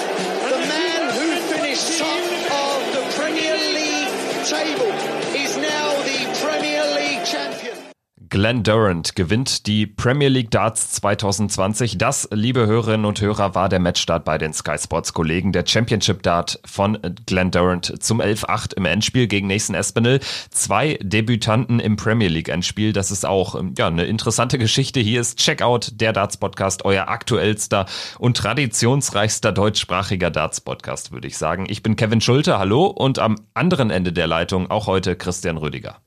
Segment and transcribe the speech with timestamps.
[8.35, 11.99] Glenn Durant gewinnt die Premier League Darts 2020.
[11.99, 15.53] Das, liebe Hörerinnen und Hörer, war der Matchstart bei den Sky Sports Kollegen.
[15.53, 20.19] Der Championship Dart von Glenn Durant zum 11-8 im Endspiel gegen Nathan Espinel.
[20.51, 22.93] Zwei Debütanten im Premier League Endspiel.
[22.93, 24.99] Das ist auch ja, eine interessante Geschichte.
[24.99, 27.87] Hier ist Checkout, der Darts Podcast, euer aktuellster
[28.19, 31.67] und traditionsreichster deutschsprachiger Darts Podcast, würde ich sagen.
[31.69, 32.59] Ich bin Kevin Schulte.
[32.59, 32.87] Hallo.
[32.87, 36.01] Und am anderen Ende der Leitung auch heute Christian Rüdiger.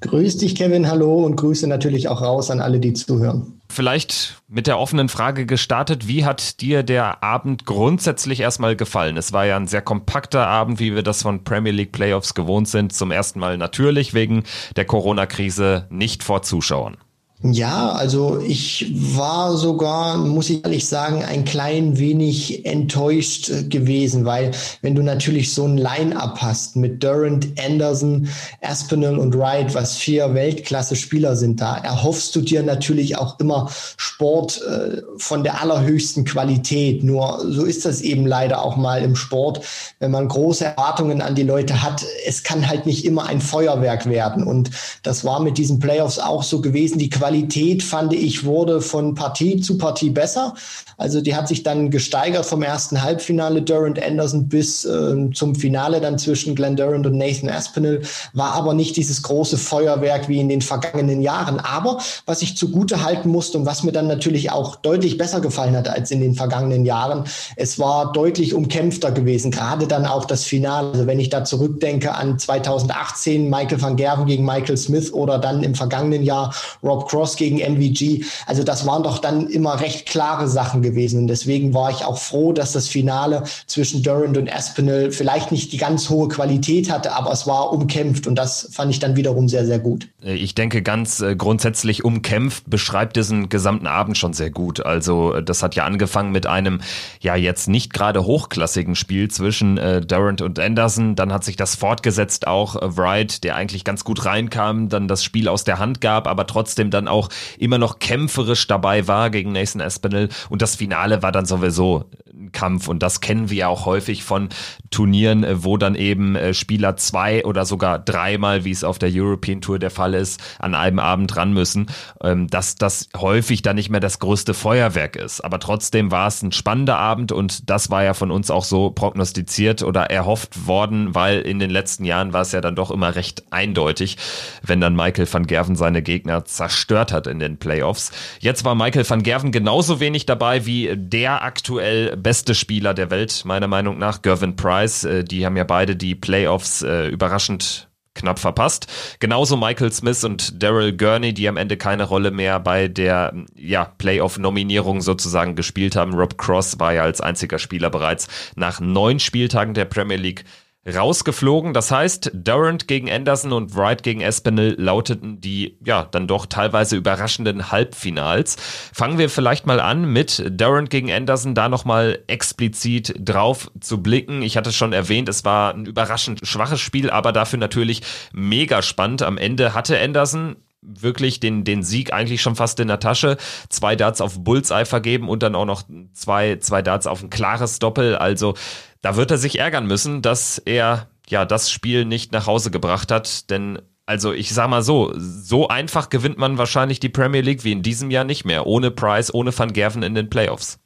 [0.00, 3.60] Grüß dich, Kevin, hallo und Grüße natürlich auch raus an alle, die zuhören.
[3.68, 9.16] Vielleicht mit der offenen Frage gestartet, wie hat dir der Abend grundsätzlich erstmal gefallen?
[9.16, 12.68] Es war ja ein sehr kompakter Abend, wie wir das von Premier League Playoffs gewohnt
[12.68, 12.92] sind.
[12.94, 16.96] Zum ersten Mal natürlich wegen der Corona-Krise nicht vor Zuschauern.
[17.42, 24.26] Ja, also ich war sogar, muss ich ehrlich sagen, ein klein wenig enttäuscht äh, gewesen,
[24.26, 24.50] weil
[24.82, 28.28] wenn du natürlich so ein Line-up hast mit Durant, Anderson,
[28.60, 34.60] Aspinall und Wright, was vier Weltklasse-Spieler sind da, erhoffst du dir natürlich auch immer Sport
[34.60, 37.02] äh, von der allerhöchsten Qualität.
[37.02, 39.62] Nur so ist das eben leider auch mal im Sport.
[39.98, 44.04] Wenn man große Erwartungen an die Leute hat, es kann halt nicht immer ein Feuerwerk
[44.04, 44.44] werden.
[44.44, 44.70] Und
[45.02, 46.98] das war mit diesen Playoffs auch so gewesen.
[46.98, 50.52] Die Qualität Qualität, fand ich, wurde von Partie zu Partie besser.
[50.96, 56.00] Also die hat sich dann gesteigert vom ersten Halbfinale Durant Anderson bis äh, zum Finale
[56.00, 58.02] dann zwischen Glenn Durant und Nathan Aspinall.
[58.34, 61.60] War aber nicht dieses große Feuerwerk wie in den vergangenen Jahren.
[61.60, 65.76] Aber was ich zugute halten musste und was mir dann natürlich auch deutlich besser gefallen
[65.76, 69.52] hat als in den vergangenen Jahren, es war deutlich umkämpfter gewesen.
[69.52, 70.88] Gerade dann auch das Finale.
[70.90, 75.62] Also wenn ich da zurückdenke an 2018 Michael van Gerven gegen Michael Smith oder dann
[75.62, 78.24] im vergangenen Jahr Rob Cross Cross gegen MVG.
[78.46, 81.20] Also das waren doch dann immer recht klare Sachen gewesen.
[81.20, 85.72] Und deswegen war ich auch froh, dass das Finale zwischen Durant und Aspinall vielleicht nicht
[85.72, 88.26] die ganz hohe Qualität hatte, aber es war umkämpft.
[88.26, 90.08] Und das fand ich dann wiederum sehr, sehr gut.
[90.22, 94.84] Ich denke, ganz äh, grundsätzlich umkämpft beschreibt diesen gesamten Abend schon sehr gut.
[94.84, 96.80] Also äh, das hat ja angefangen mit einem
[97.20, 101.16] ja jetzt nicht gerade hochklassigen Spiel zwischen äh, Durant und Anderson.
[101.16, 105.22] Dann hat sich das fortgesetzt auch äh, Wright, der eigentlich ganz gut reinkam, dann das
[105.22, 107.28] Spiel aus der Hand gab, aber trotzdem dann auch
[107.58, 110.28] immer noch kämpferisch dabei war gegen Nathan Espinel.
[110.48, 112.06] Und das Finale war dann sowieso
[112.52, 112.88] Kampf.
[112.88, 114.48] Und das kennen wir ja auch häufig von
[114.90, 119.10] Turnieren, äh, wo dann eben äh, Spieler zwei oder sogar dreimal, wie es auf der
[119.12, 121.86] European Tour der Fall ist, an einem Abend ran müssen,
[122.22, 125.42] ähm, dass das häufig dann nicht mehr das größte Feuerwerk ist.
[125.42, 128.90] Aber trotzdem war es ein spannender Abend und das war ja von uns auch so
[128.90, 133.14] prognostiziert oder erhofft worden, weil in den letzten Jahren war es ja dann doch immer
[133.14, 134.16] recht eindeutig,
[134.62, 138.10] wenn dann Michael van Gerven seine Gegner zerstört hat in den Playoffs.
[138.40, 143.42] Jetzt war Michael van Gerven genauso wenig dabei wie der aktuell beste Spieler der Welt,
[143.44, 145.04] meiner Meinung nach, Gervin Price.
[145.04, 148.86] Äh, die haben ja beide die Playoffs äh, überraschend knapp verpasst.
[149.20, 153.84] Genauso Michael Smith und Daryl Gurney, die am Ende keine Rolle mehr bei der ja,
[153.84, 156.14] Playoff-Nominierung sozusagen gespielt haben.
[156.14, 160.44] Rob Cross war ja als einziger Spieler bereits nach neun Spieltagen der Premier League
[160.86, 161.74] rausgeflogen.
[161.74, 166.96] Das heißt, Durant gegen Anderson und Wright gegen Espinel lauteten die ja dann doch teilweise
[166.96, 168.56] überraschenden Halbfinals.
[168.92, 174.42] Fangen wir vielleicht mal an mit Durant gegen Anderson, da nochmal explizit drauf zu blicken.
[174.42, 178.02] Ich hatte schon erwähnt, es war ein überraschend schwaches Spiel, aber dafür natürlich
[178.32, 179.22] mega spannend.
[179.22, 183.36] Am Ende hatte Anderson wirklich den, den Sieg eigentlich schon fast in der Tasche.
[183.68, 185.82] Zwei Darts auf Bullseye vergeben und dann auch noch
[186.12, 188.16] zwei, zwei Darts auf ein klares Doppel.
[188.16, 188.54] Also
[189.02, 193.10] da wird er sich ärgern müssen, dass er ja das Spiel nicht nach Hause gebracht
[193.10, 197.62] hat, denn also ich sag mal so, so einfach gewinnt man wahrscheinlich die Premier League
[197.62, 200.80] wie in diesem Jahr nicht mehr, ohne Price, ohne Van Gerven in den Playoffs.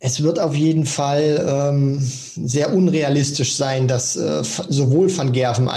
[0.00, 5.70] Es wird auf jeden Fall ähm, sehr unrealistisch sein, dass äh, sowohl Van Gerven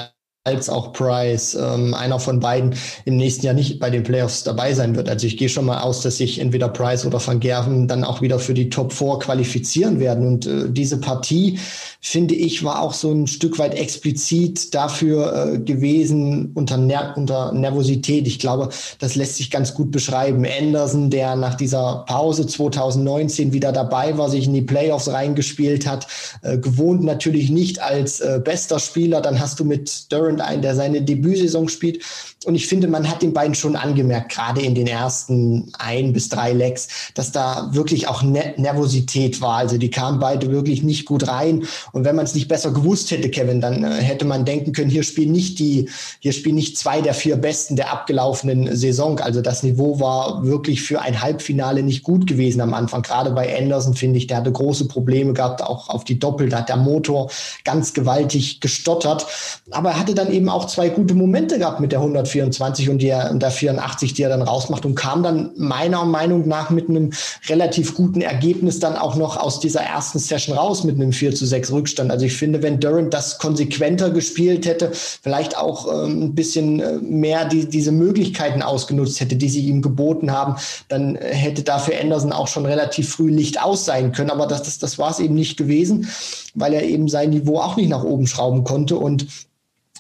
[0.44, 2.74] als auch Price, ähm, einer von beiden
[3.06, 5.08] im nächsten Jahr nicht bei den Playoffs dabei sein wird.
[5.08, 8.22] Also ich gehe schon mal aus, dass sich entweder Price oder Van Gerven dann auch
[8.22, 10.26] wieder für die Top 4 qualifizieren werden.
[10.26, 11.60] Und äh, diese Partie,
[12.00, 17.52] finde ich, war auch so ein Stück weit explizit dafür äh, gewesen unter, Ner unter
[17.52, 18.26] Nervosität.
[18.26, 20.44] Ich glaube, das lässt sich ganz gut beschreiben.
[20.60, 26.08] Anderson, der nach dieser Pause 2019 wieder dabei war, sich in die Playoffs reingespielt hat,
[26.42, 29.22] äh, gewohnt natürlich nicht als äh, bester Spieler.
[29.22, 32.04] Dann hast du mit Durant Durant ein, der seine Debütsaison spielt.
[32.46, 36.28] Und ich finde, man hat den beiden schon angemerkt, gerade in den ersten ein bis
[36.28, 39.58] drei Legs, dass da wirklich auch ne Nervosität war.
[39.58, 41.66] Also die kamen beide wirklich nicht gut rein.
[41.92, 44.90] Und wenn man es nicht besser gewusst hätte, Kevin, dann äh, hätte man denken können,
[44.90, 45.88] hier spielen nicht die,
[46.20, 49.20] hier spielen nicht zwei der vier Besten der abgelaufenen Saison.
[49.20, 53.04] Also das Niveau war wirklich für ein Halbfinale nicht gut gewesen am Anfang.
[53.04, 56.50] Gerade bei Anderson finde ich, der hatte große Probleme gehabt, auch auf die Doppel.
[56.50, 57.30] Da hat der Motor
[57.66, 59.28] ganz gewaltig gestottert.
[59.70, 63.04] Aber er hatte dann eben auch zwei gute Momente gehabt mit der 100 124 und,
[63.04, 67.12] und der 84, die er dann rausmacht und kam dann meiner Meinung nach mit einem
[67.48, 71.46] relativ guten Ergebnis dann auch noch aus dieser ersten Session raus mit einem 4 zu
[71.46, 72.12] 6 Rückstand.
[72.12, 76.98] Also ich finde, wenn Durant das konsequenter gespielt hätte, vielleicht auch ähm, ein bisschen äh,
[76.98, 80.56] mehr die, diese Möglichkeiten ausgenutzt hätte, die sie ihm geboten haben,
[80.88, 84.30] dann hätte dafür Anderson auch schon relativ früh Licht aus sein können.
[84.30, 86.08] Aber das, das, das war es eben nicht gewesen,
[86.56, 89.26] weil er eben sein Niveau auch nicht nach oben schrauben konnte und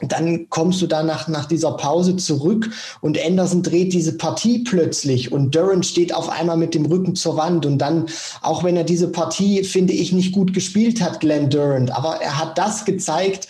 [0.07, 2.69] dann kommst du da nach, nach dieser Pause zurück
[3.01, 7.38] und Anderson dreht diese Partie plötzlich und Durant steht auf einmal mit dem Rücken zur
[7.38, 8.06] Wand und dann,
[8.42, 12.39] auch wenn er diese Partie, finde ich, nicht gut gespielt hat, Glenn Durant, aber er
[12.39, 13.48] hat das gezeigt,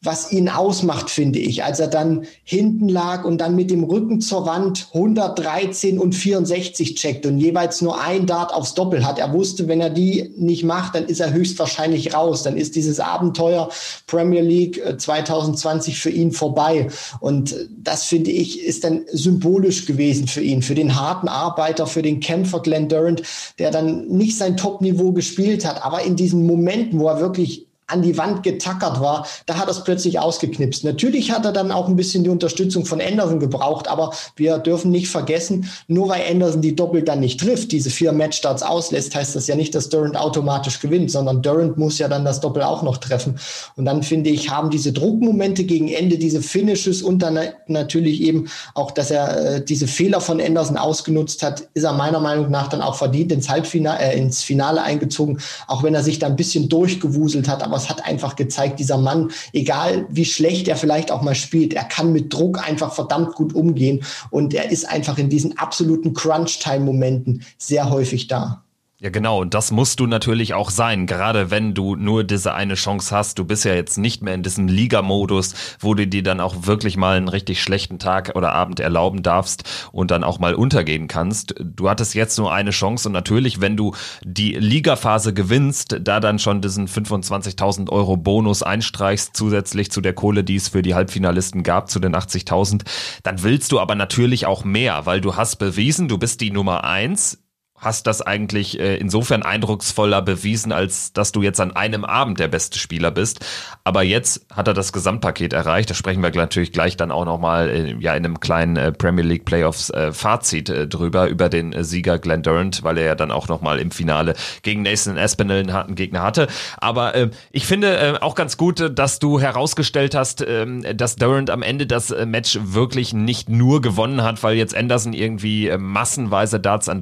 [0.00, 4.20] was ihn ausmacht, finde ich, als er dann hinten lag und dann mit dem Rücken
[4.20, 9.18] zur Wand 113 und 64 checkt und jeweils nur ein Dart aufs Doppel hat.
[9.18, 12.44] Er wusste, wenn er die nicht macht, dann ist er höchstwahrscheinlich raus.
[12.44, 13.70] Dann ist dieses Abenteuer
[14.06, 16.86] Premier League 2020 äh, für ihn vorbei.
[17.18, 22.02] Und das finde ich ist dann symbolisch gewesen für ihn, für den harten Arbeiter, für
[22.02, 23.22] den Kämpfer Glenn Durant,
[23.58, 28.02] der dann nicht sein Top-Niveau gespielt hat, aber in diesen Momenten, wo er wirklich an
[28.02, 30.84] die Wand getackert war, da hat er es plötzlich ausgeknipst.
[30.84, 34.90] Natürlich hat er dann auch ein bisschen die Unterstützung von Anderson gebraucht, aber wir dürfen
[34.90, 39.34] nicht vergessen, nur weil Anderson die Doppel dann nicht trifft, diese vier Matchstarts auslässt, heißt
[39.34, 42.82] das ja nicht, dass Durant automatisch gewinnt, sondern Durant muss ja dann das Doppel auch
[42.82, 43.38] noch treffen.
[43.76, 47.38] Und dann finde ich, haben diese Druckmomente gegen Ende, diese Finishes und dann
[47.68, 52.20] natürlich eben auch, dass er äh, diese Fehler von Anderson ausgenutzt hat, ist er meiner
[52.20, 56.18] Meinung nach dann auch verdient ins Halbfinale, äh, ins Finale eingezogen, auch wenn er sich
[56.18, 60.68] da ein bisschen durchgewuselt hat, aber es hat einfach gezeigt, dieser Mann, egal wie schlecht
[60.68, 64.70] er vielleicht auch mal spielt, er kann mit Druck einfach verdammt gut umgehen und er
[64.70, 68.64] ist einfach in diesen absoluten Crunch-Time-Momenten sehr häufig da.
[69.00, 69.40] Ja, genau.
[69.40, 73.38] Und das musst du natürlich auch sein, gerade wenn du nur diese eine Chance hast.
[73.38, 76.96] Du bist ja jetzt nicht mehr in diesem Liga-Modus, wo du dir dann auch wirklich
[76.96, 79.62] mal einen richtig schlechten Tag oder Abend erlauben darfst
[79.92, 81.54] und dann auch mal untergehen kannst.
[81.60, 86.40] Du hattest jetzt nur eine Chance und natürlich, wenn du die Ligaphase gewinnst, da dann
[86.40, 91.62] schon diesen 25.000 Euro Bonus einstreichst, zusätzlich zu der Kohle, die es für die Halbfinalisten
[91.62, 92.82] gab, zu den 80.000,
[93.22, 96.82] dann willst du aber natürlich auch mehr, weil du hast bewiesen, du bist die Nummer
[96.82, 97.38] eins
[97.80, 102.48] hast das eigentlich äh, insofern eindrucksvoller bewiesen, als dass du jetzt an einem Abend der
[102.48, 103.44] beste Spieler bist.
[103.84, 105.90] Aber jetzt hat er das Gesamtpaket erreicht.
[105.90, 109.24] Da sprechen wir natürlich gleich dann auch nochmal äh, ja, in einem kleinen äh, Premier
[109.24, 113.14] League Playoffs äh, Fazit äh, drüber, über den äh, Sieger Glenn Durant, weil er ja
[113.14, 116.48] dann auch nochmal im Finale gegen Nathan Aspinall einen harten Gegner hatte.
[116.78, 121.50] Aber äh, ich finde äh, auch ganz gut, dass du herausgestellt hast, äh, dass Durant
[121.50, 125.78] am Ende das äh, Match wirklich nicht nur gewonnen hat, weil jetzt Anderson irgendwie äh,
[125.78, 127.00] massenweise Darts an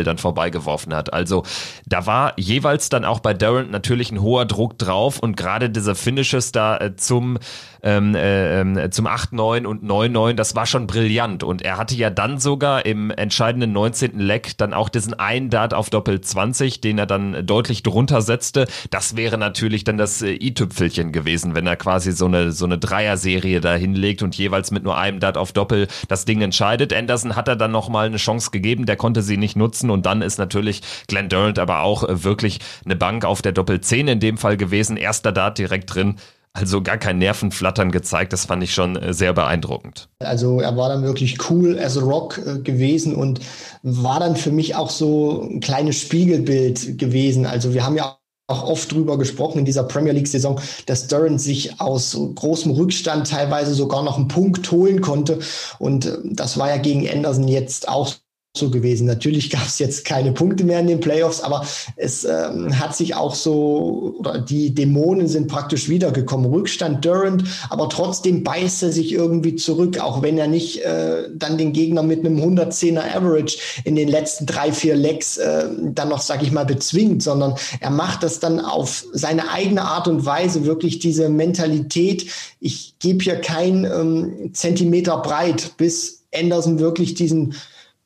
[0.00, 1.12] Doppelfeld Feldern vorbeigeworfen hat.
[1.12, 1.44] Also
[1.86, 5.94] da war jeweils dann auch bei Durant natürlich ein hoher Druck drauf und gerade diese
[5.94, 7.38] Finishes da äh, zum
[7.82, 11.42] ähm, äh, zum 8-9 und 9-9, das war schon brillant.
[11.42, 14.18] Und er hatte ja dann sogar im entscheidenden 19.
[14.18, 18.66] Leck dann auch diesen einen Dart auf Doppel 20, den er dann deutlich drunter setzte.
[18.90, 22.78] Das wäre natürlich dann das äh, i-Tüpfelchen gewesen, wenn er quasi so eine, so eine
[22.78, 26.92] Dreier-Serie da hinlegt und jeweils mit nur einem Dart auf Doppel das Ding entscheidet.
[26.92, 30.22] Anderson hat er dann nochmal eine Chance gegeben, der konnte sie nicht nutzen und dann
[30.22, 34.20] ist natürlich Glenn Durant aber auch äh, wirklich eine Bank auf der Doppel 10 in
[34.20, 34.96] dem Fall gewesen.
[34.96, 36.16] Erster Dart direkt drin.
[36.52, 40.08] Also gar kein Nervenflattern gezeigt, das fand ich schon äh, sehr beeindruckend.
[40.18, 43.40] Also er war dann wirklich cool as a Rock äh, gewesen und
[43.82, 47.46] war dann für mich auch so ein kleines Spiegelbild gewesen.
[47.46, 51.80] Also wir haben ja auch oft drüber gesprochen in dieser Premier League-Saison, dass Durant sich
[51.80, 55.38] aus großem Rückstand teilweise sogar noch einen Punkt holen konnte.
[55.78, 58.12] Und äh, das war ja gegen Anderson jetzt auch
[58.56, 59.06] so gewesen.
[59.06, 61.64] Natürlich gab es jetzt keine Punkte mehr in den Playoffs, aber
[61.96, 66.50] es ähm, hat sich auch so, oder die Dämonen sind praktisch wiedergekommen.
[66.50, 71.58] Rückstand Durant, aber trotzdem beißt er sich irgendwie zurück, auch wenn er nicht äh, dann
[71.58, 76.20] den Gegner mit einem 110er Average in den letzten drei, vier Legs äh, dann noch,
[76.20, 80.64] sag ich mal, bezwingt, sondern er macht das dann auf seine eigene Art und Weise,
[80.64, 82.26] wirklich diese Mentalität,
[82.58, 87.54] ich gebe hier kein ähm, Zentimeter breit, bis Anderson wirklich diesen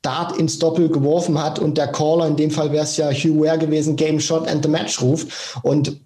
[0.04, 3.40] Dart ins Doppel geworfen hat und der Caller, in dem Fall wäre es ja Hugh
[3.40, 5.28] Ware gewesen, Game Shot and the Match ruft.
[5.62, 5.98] Und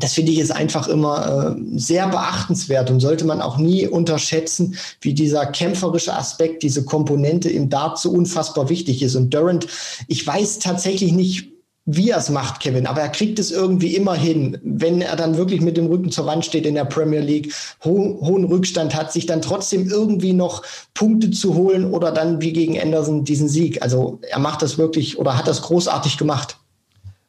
[0.00, 4.76] das finde ich ist einfach immer äh, sehr beachtenswert und sollte man auch nie unterschätzen,
[5.00, 9.16] wie dieser kämpferische Aspekt, diese Komponente im Dart so unfassbar wichtig ist.
[9.16, 9.66] Und Durant,
[10.06, 11.57] ich weiß tatsächlich nicht,
[11.90, 15.38] wie er es macht, Kevin, aber er kriegt es irgendwie immer hin, wenn er dann
[15.38, 19.10] wirklich mit dem Rücken zur Wand steht in der Premier League, ho hohen Rückstand hat,
[19.10, 23.80] sich dann trotzdem irgendwie noch Punkte zu holen oder dann wie gegen Anderson diesen Sieg.
[23.80, 26.58] Also er macht das wirklich oder hat das großartig gemacht.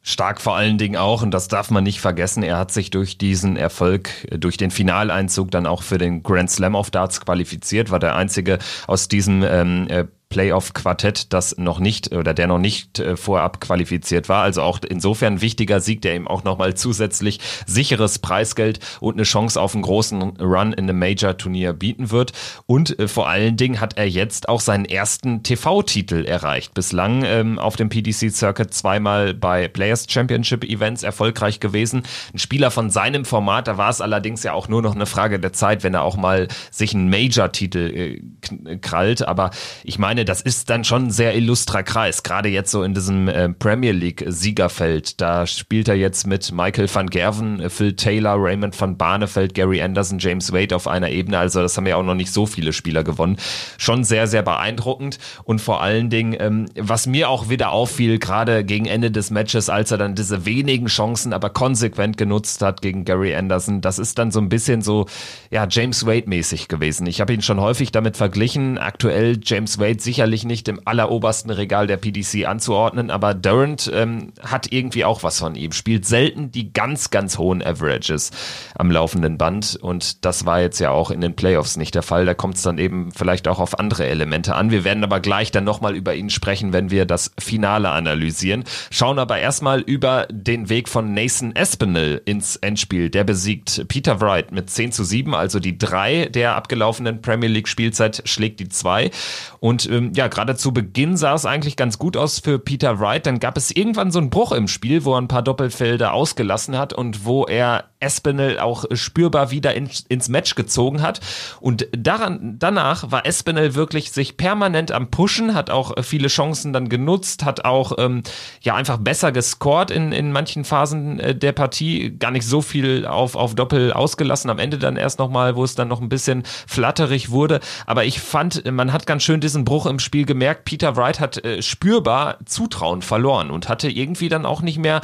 [0.02, 3.16] Stark vor allen Dingen auch, und das darf man nicht vergessen, er hat sich durch
[3.16, 7.98] diesen Erfolg, durch den Finaleinzug dann auch für den Grand Slam of Darts qualifiziert, war
[7.98, 13.16] der einzige aus diesem ähm, äh, Playoff-Quartett, das noch nicht oder der noch nicht äh,
[13.16, 14.42] vorab qualifiziert war.
[14.42, 19.60] Also auch insofern wichtiger Sieg, der ihm auch nochmal zusätzlich sicheres Preisgeld und eine Chance
[19.60, 22.32] auf einen großen Run in einem Major-Turnier bieten wird.
[22.66, 26.74] Und äh, vor allen Dingen hat er jetzt auch seinen ersten TV-Titel erreicht.
[26.74, 32.04] Bislang ähm, auf dem PDC-Circuit zweimal bei Players Championship Events erfolgreich gewesen.
[32.32, 35.40] Ein Spieler von seinem Format, da war es allerdings ja auch nur noch eine Frage
[35.40, 38.20] der Zeit, wenn er auch mal sich einen Major-Titel
[38.60, 39.26] äh, krallt.
[39.26, 39.50] Aber
[39.82, 42.92] ich meine, meine, das ist dann schon ein sehr illustrer Kreis, gerade jetzt so in
[42.92, 45.18] diesem äh, Premier League Siegerfeld.
[45.20, 49.80] Da spielt er jetzt mit Michael van Gerven, äh, Phil Taylor, Raymond van Barneveld, Gary
[49.80, 51.38] Anderson, James Wade auf einer Ebene.
[51.38, 53.38] Also das haben ja auch noch nicht so viele Spieler gewonnen.
[53.78, 58.62] Schon sehr, sehr beeindruckend und vor allen Dingen, ähm, was mir auch wieder auffiel, gerade
[58.64, 63.06] gegen Ende des Matches, als er dann diese wenigen Chancen aber konsequent genutzt hat gegen
[63.06, 65.06] Gary Anderson, das ist dann so ein bisschen so,
[65.50, 67.06] ja, James Wade mäßig gewesen.
[67.06, 68.76] Ich habe ihn schon häufig damit verglichen.
[68.76, 74.72] Aktuell James Wade sicherlich nicht im allerobersten Regal der PDC anzuordnen, aber Durant ähm, hat
[74.72, 75.70] irgendwie auch was von ihm.
[75.70, 78.32] Spielt selten die ganz, ganz hohen Averages
[78.74, 82.26] am laufenden Band und das war jetzt ja auch in den Playoffs nicht der Fall.
[82.26, 84.72] Da kommt es dann eben vielleicht auch auf andere Elemente an.
[84.72, 88.64] Wir werden aber gleich dann nochmal über ihn sprechen, wenn wir das Finale analysieren.
[88.90, 93.10] Schauen aber erstmal über den Weg von Nathan Espinel ins Endspiel.
[93.10, 97.68] Der besiegt Peter Wright mit 10 zu 7, also die drei der abgelaufenen Premier League
[97.68, 99.12] Spielzeit schlägt die zwei
[99.60, 102.98] und äh, ähm, ja, gerade zu Beginn sah es eigentlich ganz gut aus für Peter
[103.00, 103.26] Wright.
[103.26, 106.78] Dann gab es irgendwann so einen Bruch im Spiel, wo er ein paar Doppelfelder ausgelassen
[106.78, 111.20] hat und wo er Espinel auch spürbar wieder in, ins Match gezogen hat.
[111.60, 116.88] Und daran, danach war Espinel wirklich sich permanent am Pushen, hat auch viele Chancen dann
[116.88, 118.22] genutzt, hat auch ähm,
[118.62, 123.06] ja einfach besser gescored in, in manchen Phasen äh, der Partie, gar nicht so viel
[123.06, 124.50] auf, auf Doppel ausgelassen.
[124.50, 127.60] Am Ende dann erst nochmal, wo es dann noch ein bisschen flatterig wurde.
[127.86, 130.64] Aber ich fand, man hat ganz schön diesen Bruch im Spiel gemerkt.
[130.64, 135.02] Peter Wright hat äh, spürbar Zutrauen verloren und hatte irgendwie dann auch nicht mehr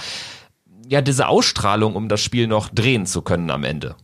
[0.89, 3.97] ja diese Ausstrahlung, um das Spiel noch drehen zu können am Ende.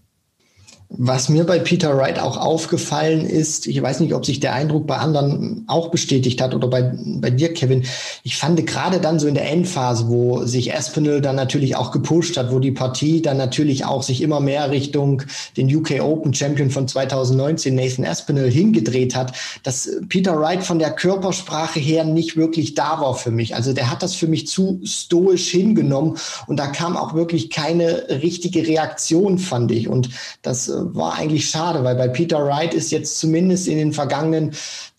[0.99, 4.87] Was mir bei Peter Wright auch aufgefallen ist, ich weiß nicht, ob sich der Eindruck
[4.87, 7.85] bei anderen auch bestätigt hat oder bei, bei dir, Kevin.
[8.25, 12.37] Ich fand gerade dann so in der Endphase, wo sich Aspinall dann natürlich auch gepusht
[12.37, 15.23] hat, wo die Partie dann natürlich auch sich immer mehr Richtung
[15.57, 19.33] den UK Open Champion von 2019, Nathan Aspinall, hingedreht hat,
[19.63, 23.55] dass Peter Wright von der Körpersprache her nicht wirklich da war für mich.
[23.55, 28.09] Also der hat das für mich zu stoisch hingenommen und da kam auch wirklich keine
[28.11, 29.89] richtige Reaktion, fand ich.
[29.89, 30.11] Und
[30.43, 34.53] das war eigentlich schade, weil bei Peter Wright ist jetzt zumindest in den vergangenen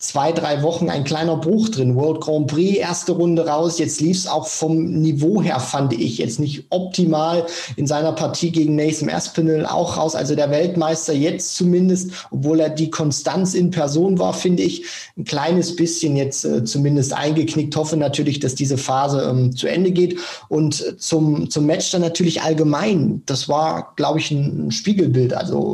[0.04, 1.96] zwei, drei Wochen ein kleiner Bruch drin.
[1.96, 3.78] World Grand Prix, erste Runde raus.
[3.78, 8.50] Jetzt lief es auch vom Niveau her, fand ich, jetzt nicht optimal in seiner Partie
[8.50, 10.14] gegen Nathan Aspinall auch raus.
[10.14, 14.84] Also der Weltmeister jetzt zumindest, obwohl er die Konstanz in Person war, finde ich,
[15.16, 17.74] ein kleines bisschen jetzt äh, zumindest eingeknickt.
[17.76, 20.18] Hoffe natürlich, dass diese Phase ähm, zu Ende geht.
[20.48, 23.22] Und zum, zum Match dann natürlich allgemein.
[23.26, 25.32] Das war, glaube ich, ein Spiegelbild.
[25.32, 25.73] Also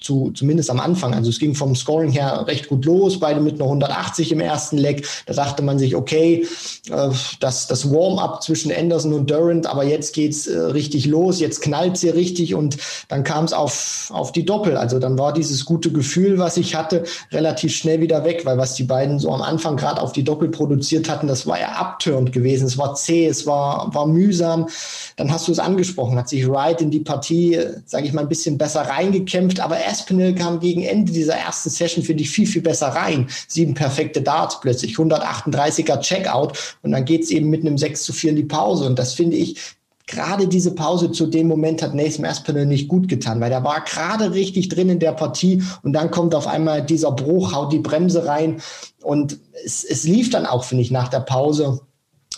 [0.00, 1.14] zu, zumindest am Anfang.
[1.14, 4.78] Also es ging vom Scoring her recht gut los, beide mit einer 180 im ersten
[4.78, 5.06] Leg.
[5.26, 6.46] Da dachte man sich, okay,
[6.90, 7.08] äh,
[7.40, 11.96] das, das Warm-up zwischen Anderson und Durant, aber jetzt geht's äh, richtig los, jetzt knallt
[11.96, 12.78] sie richtig und
[13.08, 14.76] dann kam es auf, auf die Doppel.
[14.76, 18.74] Also dann war dieses gute Gefühl, was ich hatte, relativ schnell wieder weg, weil was
[18.74, 22.32] die beiden so am Anfang gerade auf die Doppel produziert hatten, das war ja abtörend
[22.32, 22.66] gewesen.
[22.66, 24.68] Es war zäh, es war, war mühsam.
[25.16, 28.22] Dann hast du es angesprochen, hat sich Wright in die Partie, äh, sage ich mal,
[28.22, 32.46] ein bisschen besser reingekämpft, aber Aspinall kam gegen Ende dieser ersten Session, finde ich, viel,
[32.46, 33.28] viel besser rein.
[33.46, 38.12] Sieben perfekte Darts plötzlich, 138er Checkout und dann geht es eben mit einem 6 zu
[38.12, 38.86] 4 in die Pause.
[38.86, 39.76] Und das finde ich,
[40.08, 43.82] gerade diese Pause zu dem Moment hat Nathan Aspinall nicht gut getan, weil der war
[43.84, 47.78] gerade richtig drin in der Partie und dann kommt auf einmal dieser Bruch, haut die
[47.78, 48.60] Bremse rein
[49.02, 51.80] und es, es lief dann auch, finde ich, nach der Pause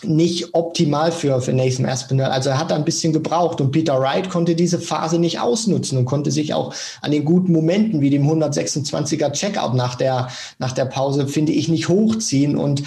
[0.03, 2.31] nicht optimal für, für Nathan Aspinall.
[2.31, 5.97] Also er hat da ein bisschen gebraucht und Peter Wright konnte diese Phase nicht ausnutzen
[5.97, 10.29] und konnte sich auch an den guten Momenten wie dem 126er Checkout nach der,
[10.59, 12.83] nach der Pause, finde ich, nicht hochziehen und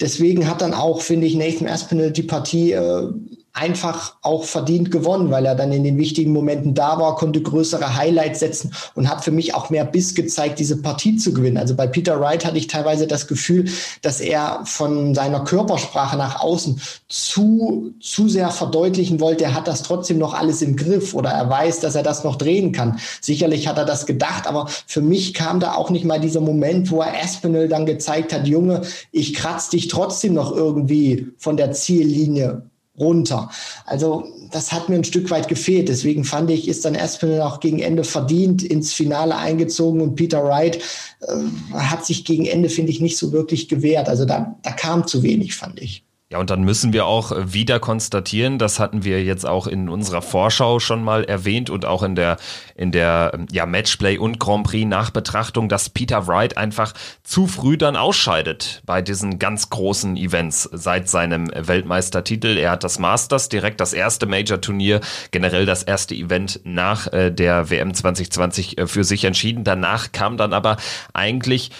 [0.00, 3.08] deswegen hat dann auch, finde ich, Nathan Aspinall die Partie äh,
[3.54, 7.96] einfach auch verdient gewonnen, weil er dann in den wichtigen Momenten da war, konnte größere
[7.96, 11.58] Highlights setzen und hat für mich auch mehr Biss gezeigt, diese Partie zu gewinnen.
[11.58, 13.68] Also bei Peter Wright hatte ich teilweise das Gefühl,
[14.00, 19.82] dass er von seiner Körpersprache nach außen zu, zu sehr verdeutlichen wollte, er hat das
[19.82, 22.98] trotzdem noch alles im Griff oder er weiß, dass er das noch drehen kann.
[23.20, 26.90] Sicherlich hat er das gedacht, aber für mich kam da auch nicht mal dieser Moment,
[26.90, 28.80] wo er Aspinall dann gezeigt hat, Junge,
[29.10, 32.62] ich kratz dich trotzdem noch irgendwie von der Ziellinie
[33.02, 33.50] runter.
[33.84, 35.88] Also das hat mir ein Stück weit gefehlt.
[35.88, 40.44] Deswegen fand ich, ist dann Aspinall auch gegen Ende verdient ins Finale eingezogen und Peter
[40.44, 40.78] Wright
[41.20, 44.08] äh, hat sich gegen Ende, finde ich, nicht so wirklich gewehrt.
[44.08, 46.04] Also da, da kam zu wenig, fand ich.
[46.32, 50.22] Ja, und dann müssen wir auch wieder konstatieren, das hatten wir jetzt auch in unserer
[50.22, 52.38] Vorschau schon mal erwähnt und auch in der,
[52.74, 57.96] in der ja, Matchplay und Grand Prix Nachbetrachtung, dass Peter Wright einfach zu früh dann
[57.96, 62.56] ausscheidet bei diesen ganz großen Events seit seinem Weltmeistertitel.
[62.56, 67.68] Er hat das Masters direkt das erste Major-Turnier, generell das erste Event nach äh, der
[67.68, 69.64] WM 2020 äh, für sich entschieden.
[69.64, 70.78] Danach kam dann aber
[71.12, 71.72] eigentlich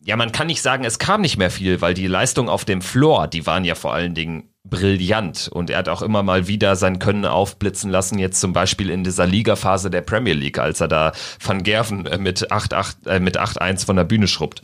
[0.00, 2.82] ja, man kann nicht sagen, es kam nicht mehr viel, weil die Leistung auf dem
[2.82, 6.76] Floor, die waren ja vor allen Dingen brillant und er hat auch immer mal wieder
[6.76, 10.88] sein Können aufblitzen lassen, jetzt zum Beispiel in dieser Ligaphase der Premier League, als er
[10.88, 11.12] da
[11.42, 14.62] Van Gerven äh, mit 8-8, äh, mit 8-1 von der Bühne schrubbt.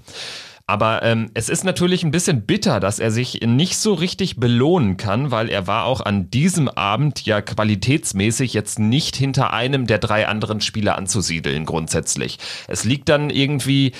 [0.66, 4.96] Aber ähm, es ist natürlich ein bisschen bitter, dass er sich nicht so richtig belohnen
[4.96, 9.98] kann, weil er war auch an diesem Abend ja qualitätsmäßig jetzt nicht hinter einem der
[9.98, 12.38] drei anderen Spieler anzusiedeln grundsätzlich.
[12.66, 13.92] Es liegt dann irgendwie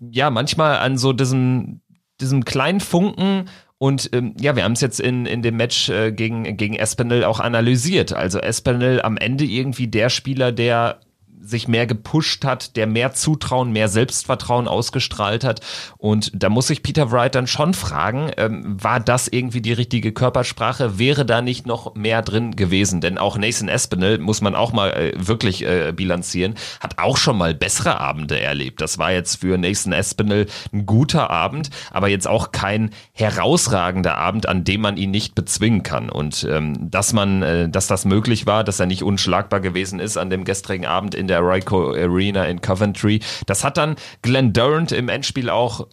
[0.00, 1.80] ja, manchmal an so diesem,
[2.20, 3.46] diesem kleinen Funken
[3.78, 7.24] und ähm, ja, wir haben es jetzt in, in dem Match äh, gegen, gegen Espinel
[7.24, 8.12] auch analysiert.
[8.12, 10.98] Also Espinel am Ende irgendwie der Spieler, der
[11.40, 15.60] sich mehr gepusht hat, der mehr Zutrauen, mehr Selbstvertrauen ausgestrahlt hat.
[15.96, 20.12] Und da muss sich Peter Wright dann schon fragen, ähm, war das irgendwie die richtige
[20.12, 20.98] Körpersprache?
[20.98, 23.00] Wäre da nicht noch mehr drin gewesen?
[23.00, 27.38] Denn auch Nathan Espinel, muss man auch mal äh, wirklich äh, bilanzieren, hat auch schon
[27.38, 28.80] mal bessere Abende erlebt.
[28.80, 34.48] Das war jetzt für Nathan Espinel ein guter Abend, aber jetzt auch kein herausragender Abend,
[34.48, 36.10] an dem man ihn nicht bezwingen kann.
[36.10, 40.16] Und ähm, dass man, äh, dass das möglich war, dass er nicht unschlagbar gewesen ist
[40.16, 43.20] an dem gestrigen Abend in der Ryco Arena in Coventry.
[43.46, 45.86] Das hat dann Glenn Durant im Endspiel auch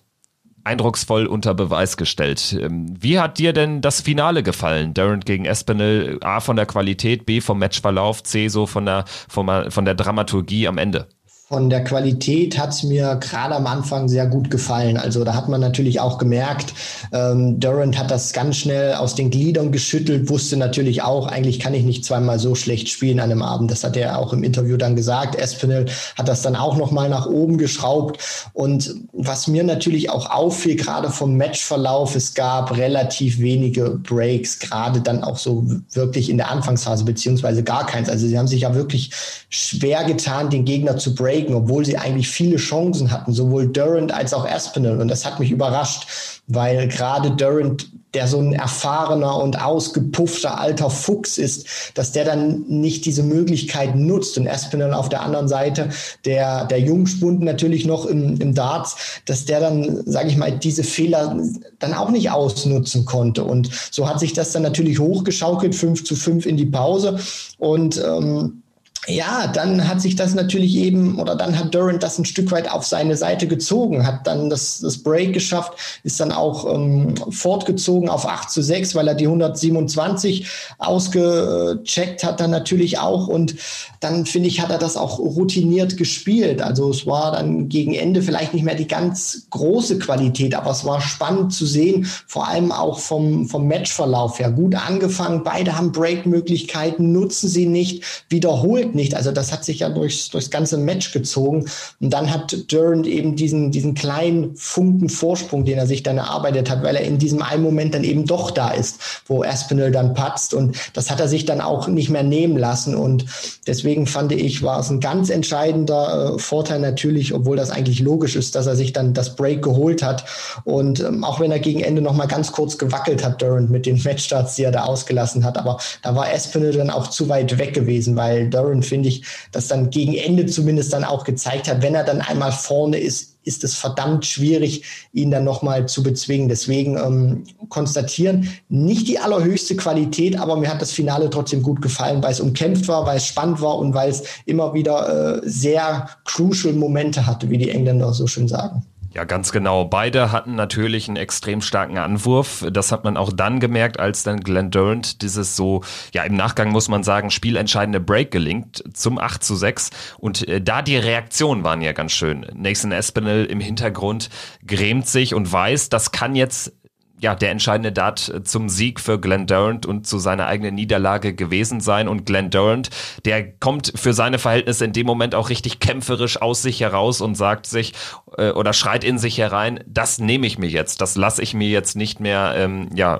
[0.65, 2.57] eindrucksvoll unter Beweis gestellt.
[2.59, 4.93] Ähm, wie hat dir denn das Finale gefallen?
[4.93, 9.85] Durant gegen Espinel, A von der Qualität, B vom Matchverlauf, C so von der, von
[9.85, 11.07] der Dramaturgie am Ende?
[11.47, 14.97] Von der Qualität hat es mir gerade am Anfang sehr gut gefallen.
[14.97, 16.73] Also da hat man natürlich auch gemerkt,
[17.13, 21.75] ähm, Durant hat das ganz schnell aus den Gliedern geschüttelt, wusste natürlich auch, eigentlich kann
[21.75, 23.69] ich nicht zweimal so schlecht spielen an einem Abend.
[23.69, 25.35] Das hat er auch im Interview dann gesagt.
[25.35, 25.85] Espinel
[26.17, 28.17] hat das dann auch nochmal nach oben geschraubt.
[28.53, 34.99] Und was mir natürlich auch auffiel, gerade vom Matchverlauf, es gab relativ wenige Breaks, gerade
[34.99, 38.09] dann auch so wirklich in der Anfangsphase, beziehungsweise gar keins.
[38.09, 39.11] Also sie haben sich ja wirklich
[39.49, 44.11] schwer getan, den Gegner zu breaken breaken, obwohl sie eigentlich viele Chancen hatten, sowohl Durant
[44.13, 45.01] als auch Aspinall.
[45.01, 46.07] Und das hat mich überrascht,
[46.47, 52.63] weil gerade Durant, der so ein erfahrener und ausgepuffter alter Fuchs ist, dass der dann
[52.67, 54.37] nicht diese Möglichkeit nutzt.
[54.37, 55.89] Und Aspinall auf der anderen Seite,
[56.23, 60.83] der, der Jungspund natürlich noch im, im Darts, dass der dann, sage ich mal, diese
[60.83, 61.37] Fehler
[61.79, 63.43] dann auch nicht ausnutzen konnte.
[63.43, 67.19] Und so hat sich das dann natürlich hochgeschaukelt, 5 zu 5 in die Pause.
[67.57, 68.61] Und ähm,
[69.07, 72.71] ja, dann hat sich das natürlich eben, oder dann hat Durant das ein Stück weit
[72.71, 78.09] auf seine Seite gezogen, hat dann das, das Break geschafft, ist dann auch ähm, fortgezogen
[78.09, 80.47] auf 8 zu 6, weil er die 127
[80.79, 83.55] ausgecheckt hat dann natürlich auch und
[83.99, 86.61] dann finde ich, hat er das auch routiniert gespielt.
[86.61, 90.85] Also es war dann gegen Ende vielleicht nicht mehr die ganz große Qualität, aber es
[90.85, 94.51] war spannend zu sehen, vor allem auch vom, vom Matchverlauf her.
[94.51, 99.15] Gut angefangen, beide haben Break-Möglichkeiten, nutzen sie nicht, wiederholt nicht.
[99.15, 101.65] Also das hat sich ja durchs, durchs ganze Match gezogen.
[101.99, 106.69] Und dann hat Durant eben diesen, diesen kleinen Funken Vorsprung, den er sich dann erarbeitet
[106.69, 110.13] hat, weil er in diesem einen Moment dann eben doch da ist, wo Aspinall dann
[110.13, 110.53] patzt.
[110.53, 112.95] Und das hat er sich dann auch nicht mehr nehmen lassen.
[112.95, 113.25] Und
[113.67, 118.35] deswegen fand ich, war es ein ganz entscheidender äh, Vorteil natürlich, obwohl das eigentlich logisch
[118.35, 120.25] ist, dass er sich dann das Break geholt hat.
[120.63, 123.85] Und ähm, auch wenn er gegen Ende noch mal ganz kurz gewackelt hat, Durant mit
[123.85, 125.57] den Matchstarts, die er da ausgelassen hat.
[125.57, 129.67] Aber da war Aspinall dann auch zu weit weg gewesen, weil Durant finde ich, das
[129.67, 133.63] dann gegen Ende zumindest dann auch gezeigt hat, wenn er dann einmal vorne ist, ist
[133.63, 136.49] es verdammt schwierig, ihn dann nochmal zu bezwingen.
[136.49, 142.23] Deswegen ähm, konstatieren, nicht die allerhöchste Qualität, aber mir hat das Finale trotzdem gut gefallen,
[142.23, 146.09] weil es umkämpft war, weil es spannend war und weil es immer wieder äh, sehr
[146.25, 148.83] crucial Momente hatte, wie die Engländer so schön sagen.
[149.15, 149.85] Ja, ganz genau.
[149.85, 152.65] Beide hatten natürlich einen extrem starken Anwurf.
[152.69, 156.69] Das hat man auch dann gemerkt, als dann Glenn Durant dieses so, ja, im Nachgang
[156.69, 159.91] muss man sagen, spielentscheidende Break gelingt zum 8 zu 6.
[160.17, 162.45] Und äh, da die Reaktionen waren ja ganz schön.
[162.53, 164.29] Nathan Espinel im Hintergrund
[164.67, 166.73] grämt sich und weiß, das kann jetzt
[167.19, 171.79] ja, der entscheidende Dart zum Sieg für Glenn Durant und zu seiner eigenen Niederlage gewesen
[171.79, 172.07] sein.
[172.07, 172.89] Und Glenn Durant,
[173.23, 177.35] der kommt für seine Verhältnisse in dem Moment auch richtig kämpferisch aus sich heraus und
[177.35, 177.93] sagt sich
[178.37, 181.69] äh, oder schreit in sich herein, das nehme ich mir jetzt, das lasse ich mir
[181.69, 183.19] jetzt nicht mehr, ähm, ja,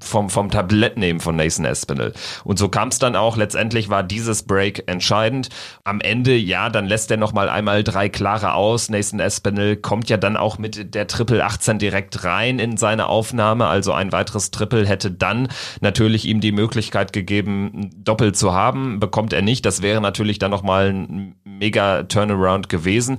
[0.00, 2.12] vom, vom Tablett nehmen von Nathan Espinel.
[2.44, 3.36] Und so kam es dann auch.
[3.36, 5.48] Letztendlich war dieses Break entscheidend.
[5.84, 8.88] Am Ende, ja, dann lässt er noch mal einmal drei klare aus.
[8.88, 13.66] Nathan Espinel kommt ja dann auch mit der Triple 18 direkt rein in seine Aufnahme.
[13.66, 15.48] Also ein weiteres Triple hätte dann
[15.80, 19.00] natürlich ihm die Möglichkeit gegeben, Doppel zu haben.
[19.00, 19.66] Bekommt er nicht.
[19.66, 23.18] Das wäre natürlich dann noch mal ein mega Turnaround gewesen.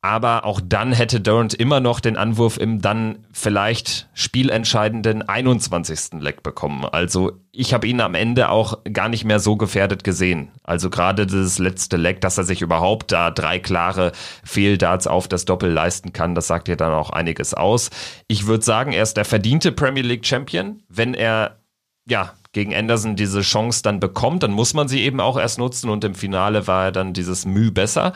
[0.00, 6.20] Aber auch dann hätte Durant immer noch den Anwurf im dann vielleicht spielentscheidenden 21.
[6.20, 6.84] Leck bekommen.
[6.84, 10.52] Also ich habe ihn am Ende auch gar nicht mehr so gefährdet gesehen.
[10.62, 14.12] Also gerade das letzte Leck, dass er sich überhaupt da drei klare
[14.44, 17.90] Fehldarts auf das Doppel leisten kann, das sagt ja dann auch einiges aus.
[18.28, 21.56] Ich würde sagen, er ist der verdiente Premier League Champion, wenn er
[22.08, 25.90] ja, gegen Anderson diese Chance dann bekommt, dann muss man sie eben auch erst nutzen
[25.90, 28.14] und im Finale war er dann dieses Mühe besser.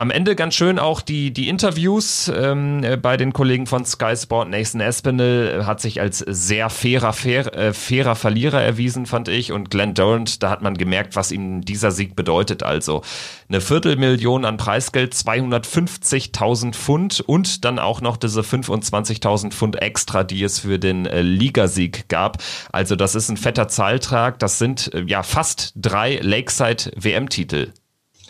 [0.00, 4.14] Am Ende ganz schön auch die, die Interviews ähm, äh, bei den Kollegen von Sky
[4.16, 4.48] Sport.
[4.48, 9.50] Nathan Espinel hat sich als sehr fairer, fair, äh, fairer Verlierer erwiesen, fand ich.
[9.50, 12.62] Und Glenn Durant, da hat man gemerkt, was ihm dieser Sieg bedeutet.
[12.62, 13.02] Also
[13.48, 20.44] eine Viertelmillion an Preisgeld, 250.000 Pfund und dann auch noch diese 25.000 Pfund extra, die
[20.44, 22.40] es für den äh, Ligasieg gab.
[22.70, 24.38] Also das ist ein fetter Zahltrag.
[24.38, 27.72] Das sind äh, ja fast drei Lakeside WM-Titel.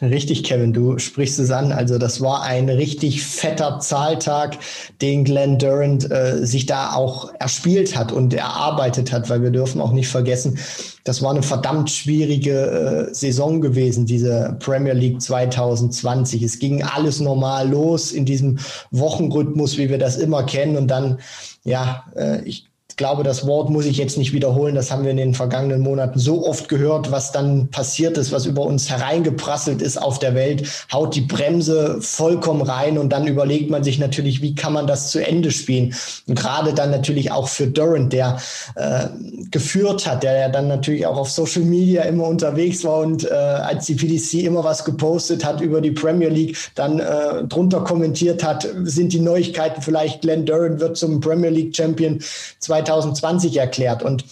[0.00, 1.72] Richtig, Kevin, du sprichst es an.
[1.72, 4.58] Also das war ein richtig fetter Zahltag,
[5.02, 9.80] den Glenn Durant äh, sich da auch erspielt hat und erarbeitet hat, weil wir dürfen
[9.80, 10.58] auch nicht vergessen,
[11.02, 16.42] das war eine verdammt schwierige äh, Saison gewesen, diese Premier League 2020.
[16.42, 18.58] Es ging alles normal los in diesem
[18.92, 20.76] Wochenrhythmus, wie wir das immer kennen.
[20.76, 21.18] Und dann,
[21.64, 22.67] ja, äh, ich
[22.98, 24.74] glaube, das Wort muss ich jetzt nicht wiederholen.
[24.74, 28.44] Das haben wir in den vergangenen Monaten so oft gehört, was dann passiert ist, was
[28.44, 33.70] über uns hereingeprasselt ist auf der Welt, haut die Bremse vollkommen rein und dann überlegt
[33.70, 35.94] man sich natürlich, wie kann man das zu Ende spielen.
[36.26, 38.38] Und gerade dann natürlich auch für Durant, der
[38.74, 39.06] äh,
[39.50, 43.32] geführt hat, der ja dann natürlich auch auf Social Media immer unterwegs war und äh,
[43.32, 48.42] als die PDC immer was gepostet hat über die Premier League, dann äh, drunter kommentiert
[48.42, 52.18] hat, sind die Neuigkeiten vielleicht, Glenn Durant wird zum Premier League Champion
[52.58, 54.02] 2020 2020 erklärt.
[54.02, 54.24] Und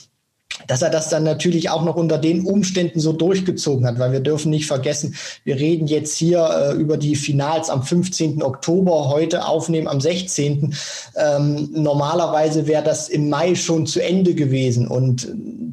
[0.66, 4.20] dass er das dann natürlich auch noch unter den Umständen so durchgezogen hat, weil wir
[4.20, 8.42] dürfen nicht vergessen, wir reden jetzt hier äh, über die Finals am 15.
[8.42, 10.74] Oktober, heute aufnehmen am 16.
[11.16, 15.29] Ähm, normalerweise wäre das im Mai schon zu Ende gewesen und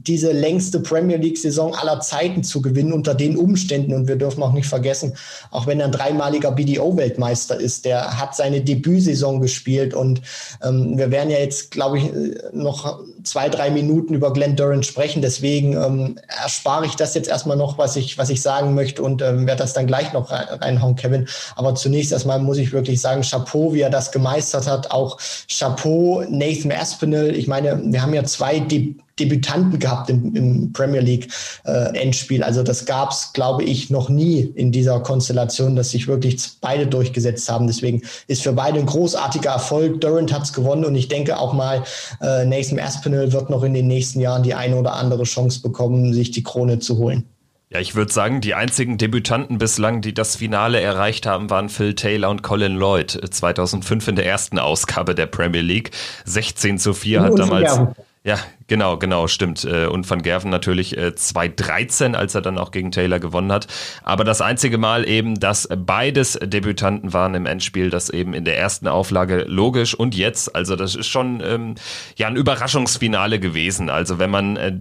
[0.06, 4.52] diese längste Premier League-Saison aller Zeiten zu gewinnen unter den Umständen und wir dürfen auch
[4.52, 5.14] nicht vergessen,
[5.50, 10.22] auch wenn er ein dreimaliger BDO-Weltmeister ist, der hat seine Debütsaison gespielt und
[10.62, 12.12] ähm, wir werden ja jetzt, glaube ich,
[12.54, 15.22] noch zwei, drei Minuten über Glenn Durant sprechen.
[15.22, 19.22] Deswegen ähm, erspare ich das jetzt erstmal noch, was ich, was ich sagen möchte und
[19.22, 21.28] ähm, werde das dann gleich noch reinhauen, Kevin.
[21.56, 24.92] Aber zunächst erstmal muss ich wirklich sagen, Chapeau, wie er das gemeistert hat.
[24.92, 27.36] Auch Chapeau, Nathan Aspinall.
[27.36, 31.28] Ich meine, wir haben ja zwei De Debütanten gehabt im, im Premier League
[31.66, 32.44] äh, Endspiel.
[32.44, 36.88] Also das gab es, glaube ich, noch nie in dieser Konstellation, dass sich wirklich beide
[36.88, 37.68] durchgesetzt haben.
[37.68, 40.02] Deswegen ist für beide ein großartiger Erfolg.
[40.02, 41.84] Durant hat es gewonnen und ich denke auch mal,
[42.22, 46.14] äh, Nathan Aspinall wird noch in den nächsten Jahren die eine oder andere Chance bekommen,
[46.14, 47.26] sich die Krone zu holen.
[47.74, 51.96] Ja, ich würde sagen, die einzigen Debütanten bislang, die das Finale erreicht haben, waren Phil
[51.96, 55.90] Taylor und Colin Lloyd 2005 in der ersten Ausgabe der Premier League.
[56.26, 57.80] 16 zu 4 hat damals.
[58.26, 59.66] Ja, genau, genau, stimmt.
[59.66, 63.68] Äh, und Van Gerven natürlich 2013, äh, als er dann auch gegen Taylor gewonnen hat.
[64.02, 68.58] Aber das einzige Mal eben, dass beides Debütanten waren im Endspiel, das eben in der
[68.58, 71.76] ersten Auflage logisch und jetzt, also das ist schon ähm,
[72.16, 73.90] ja ein Überraschungsfinale gewesen.
[73.90, 74.80] Also wenn man äh,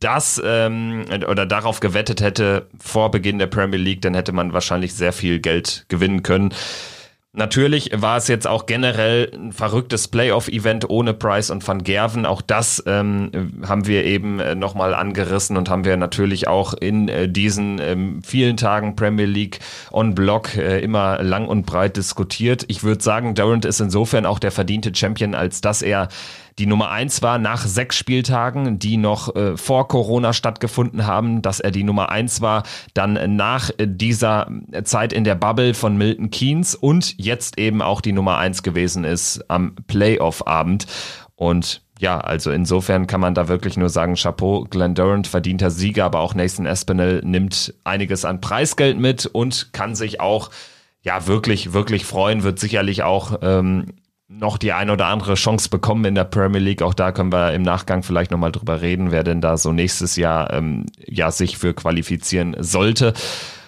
[0.00, 4.92] das ähm, oder darauf gewettet hätte vor Beginn der Premier League, dann hätte man wahrscheinlich
[4.92, 6.52] sehr viel Geld gewinnen können.
[7.36, 12.26] Natürlich war es jetzt auch generell ein verrücktes Playoff-Event ohne Price und Van Gerven.
[12.26, 17.08] Auch das ähm, haben wir eben äh, nochmal angerissen und haben wir natürlich auch in
[17.08, 19.58] äh, diesen ähm, vielen Tagen Premier League
[19.90, 22.66] on Block äh, immer lang und breit diskutiert.
[22.68, 26.10] Ich würde sagen, Durant ist insofern auch der verdiente Champion, als dass er
[26.58, 31.60] die Nummer eins war nach sechs Spieltagen, die noch äh, vor Corona stattgefunden haben, dass
[31.60, 32.62] er die Nummer eins war,
[32.94, 34.48] dann nach dieser
[34.84, 39.04] Zeit in der Bubble von Milton Keynes und jetzt eben auch die Nummer eins gewesen
[39.04, 40.86] ist am Playoff-Abend.
[41.34, 46.04] Und ja, also insofern kann man da wirklich nur sagen, Chapeau, Glenn Durant, verdienter Sieger,
[46.04, 50.50] aber auch Nathan Espinel nimmt einiges an Preisgeld mit und kann sich auch
[51.02, 53.86] ja wirklich, wirklich freuen, wird sicherlich auch ähm,
[54.38, 56.82] noch die ein oder andere Chance bekommen in der Premier League.
[56.82, 60.16] Auch da können wir im Nachgang vielleicht nochmal drüber reden, wer denn da so nächstes
[60.16, 63.14] Jahr ähm, ja sich für qualifizieren sollte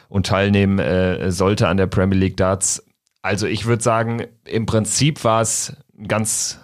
[0.09, 2.85] und teilnehmen äh, sollte an der Premier League Darts.
[3.23, 5.77] Also ich würde sagen, im Prinzip war es
[6.07, 6.61] ganz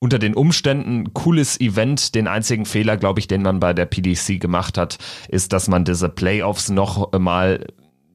[0.00, 2.14] unter den Umständen cooles Event.
[2.14, 5.84] Den einzigen Fehler, glaube ich, den man bei der PDC gemacht hat, ist, dass man
[5.84, 7.66] diese Playoffs noch mal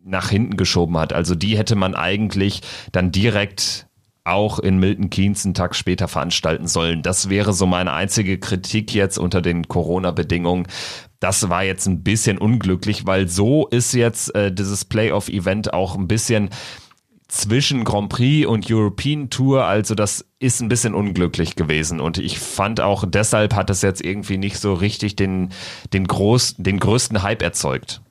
[0.04, 1.14] nach hinten geschoben hat.
[1.14, 3.88] Also die hätte man eigentlich dann direkt
[4.26, 7.04] auch in Milton Keynes einen Tag später veranstalten sollen.
[7.04, 10.68] Das wäre so meine einzige Kritik jetzt unter den Corona-Bedingungen.
[11.20, 16.08] Das war jetzt ein bisschen unglücklich, weil so ist jetzt äh, dieses Playoff-Event auch ein
[16.08, 16.50] bisschen
[17.28, 19.66] zwischen Grand Prix und European Tour.
[19.66, 22.00] Also das ist ein bisschen unglücklich gewesen.
[22.00, 25.50] Und ich fand auch deshalb hat es jetzt irgendwie nicht so richtig den,
[25.94, 28.02] den, groß, den größten Hype erzeugt.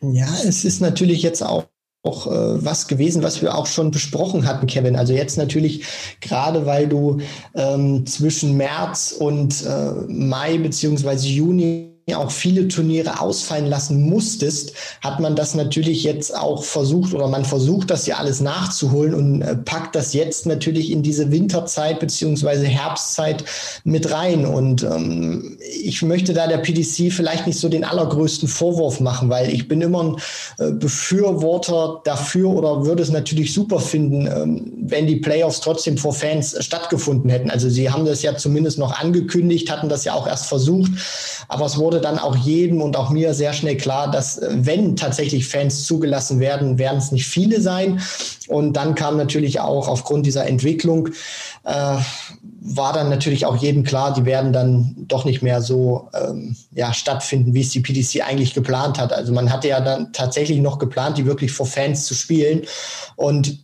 [0.00, 1.66] Ja, es ist natürlich jetzt auch
[2.02, 4.96] auch äh, was gewesen, was wir auch schon besprochen hatten, Kevin.
[4.96, 5.84] Also jetzt natürlich
[6.20, 7.18] gerade, weil du
[7.54, 15.20] ähm, zwischen März und äh, Mai beziehungsweise Juni auch viele Turniere ausfallen lassen musstest, hat
[15.20, 19.56] man das natürlich jetzt auch versucht oder man versucht das ja alles nachzuholen und äh,
[19.56, 23.44] packt das jetzt natürlich in diese Winterzeit beziehungsweise Herbstzeit
[23.84, 24.44] mit rein.
[24.44, 29.50] Und ähm, ich möchte da der PDC vielleicht nicht so den allergrößten Vorwurf machen, weil
[29.50, 30.16] ich bin immer ein
[30.58, 36.12] äh, Befürworter dafür oder würde es natürlich super finden, ähm, wenn die Playoffs trotzdem vor
[36.12, 37.50] Fans stattgefunden hätten.
[37.50, 40.90] Also sie haben das ja zumindest noch angekündigt, hatten das ja auch erst versucht,
[41.48, 44.96] aber es wurde dann auch jedem und auch mir sehr schnell klar, dass äh, wenn
[44.96, 48.00] tatsächlich Fans zugelassen werden, werden es nicht viele sein.
[48.48, 51.08] Und dann kam natürlich auch aufgrund dieser Entwicklung,
[51.64, 51.96] äh,
[52.64, 56.92] war dann natürlich auch jedem klar, die werden dann doch nicht mehr so ähm, ja,
[56.94, 59.12] stattfinden, wie es die PDC eigentlich geplant hat.
[59.12, 62.62] Also man hatte ja dann tatsächlich noch geplant, die wirklich vor Fans zu spielen.
[63.16, 63.58] Und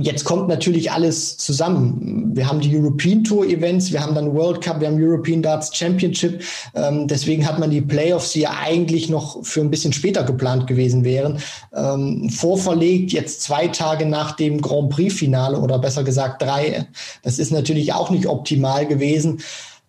[0.00, 2.30] jetzt kommt natürlich alles zusammen.
[2.34, 5.76] Wir haben die European Tour Events, wir haben dann World Cup, wir haben European Darts
[5.76, 6.42] Championship.
[6.74, 10.66] Ähm, deswegen hat man die Playoffs, die ja eigentlich noch für ein bisschen später geplant
[10.66, 11.40] gewesen wären,
[11.74, 16.86] ähm, vorverlegt, jetzt zwei Tage nach dem Grand Prix Finale oder besser gesagt drei.
[17.22, 19.42] Das ist natürlich auch nicht optimal gewesen.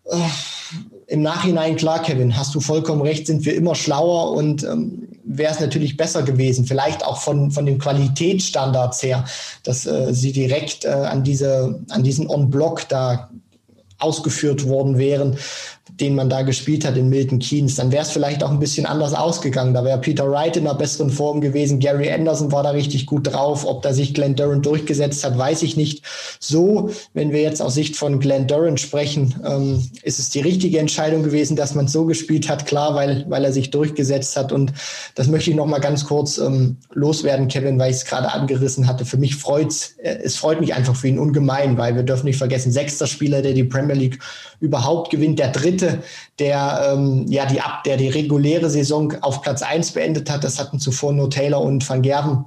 [0.03, 0.17] Äh,
[1.07, 5.53] Im Nachhinein, klar, Kevin, hast du vollkommen recht, sind wir immer schlauer und ähm, wäre
[5.53, 9.25] es natürlich besser gewesen, vielleicht auch von, von den Qualitätsstandards her,
[9.63, 13.29] dass äh, sie direkt äh, an, diese, an diesen On-Block da
[13.99, 15.37] ausgeführt worden wären,
[15.99, 18.85] den man da gespielt hat in Milton Keynes, dann wäre es vielleicht auch ein bisschen
[18.85, 19.73] anders ausgegangen.
[19.73, 21.79] Da wäre Peter Wright in einer besseren Form gewesen.
[21.79, 23.65] Gary Anderson war da richtig gut drauf.
[23.65, 26.03] Ob da sich Glenn Durant durchgesetzt hat, weiß ich nicht.
[26.39, 30.79] So, wenn wir jetzt aus Sicht von Glenn Durant sprechen, ähm, ist es die richtige
[30.79, 32.65] Entscheidung gewesen, dass man so gespielt hat.
[32.65, 34.51] Klar, weil, weil er sich durchgesetzt hat.
[34.51, 34.73] Und
[35.15, 38.87] das möchte ich noch mal ganz kurz ähm, loswerden, Kevin, weil ich es gerade angerissen
[38.87, 39.05] hatte.
[39.05, 42.37] Für mich freut's, äh, es freut mich einfach für ihn ungemein, weil wir dürfen nicht
[42.37, 44.19] vergessen, sechster Spieler, der die Premier League
[44.59, 45.80] überhaupt gewinnt, der dritte
[46.39, 50.43] der ähm, ja die der die reguläre Saison auf Platz 1 beendet hat.
[50.43, 52.45] Das hatten zuvor nur Taylor und Van Gerven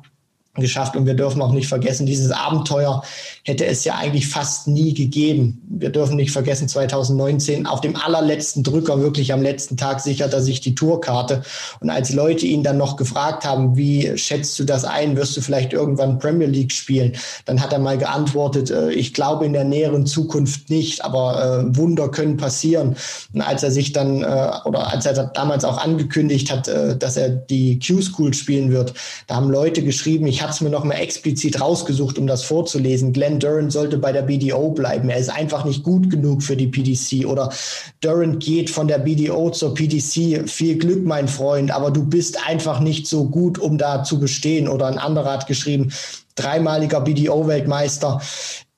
[0.55, 0.97] geschafft.
[0.97, 3.03] Und wir dürfen auch nicht vergessen, dieses Abenteuer
[3.45, 5.61] hätte es ja eigentlich fast nie gegeben.
[5.69, 10.41] Wir dürfen nicht vergessen, 2019 auf dem allerletzten Drücker, wirklich am letzten Tag sichert er
[10.41, 11.43] sich die Tourkarte.
[11.81, 15.17] Und als Leute ihn dann noch gefragt haben, wie schätzt du das ein?
[15.17, 17.13] Wirst du vielleicht irgendwann Premier League spielen?
[17.45, 21.77] Dann hat er mal geantwortet, äh, ich glaube in der näheren Zukunft nicht, aber äh,
[21.77, 22.97] Wunder können passieren.
[23.35, 27.29] Und als er sich dann, äh, oder als er damals auch angekündigt hat, dass er
[27.29, 28.95] die Q-School spielen wird,
[29.27, 33.13] da haben Leute geschrieben, ich habe es mir noch mal explizit rausgesucht, um das vorzulesen.
[33.13, 35.09] Glenn Durant sollte bei der BDO bleiben.
[35.09, 37.27] Er ist einfach nicht gut genug für die PDC.
[37.27, 37.53] Oder
[38.01, 40.49] Durant geht von der BDO zur PDC.
[40.49, 44.69] Viel Glück, mein Freund, aber du bist einfach nicht so gut, um da zu bestehen.
[44.69, 45.93] Oder ein anderer hat geschrieben,
[46.35, 48.21] dreimaliger BDO-Weltmeister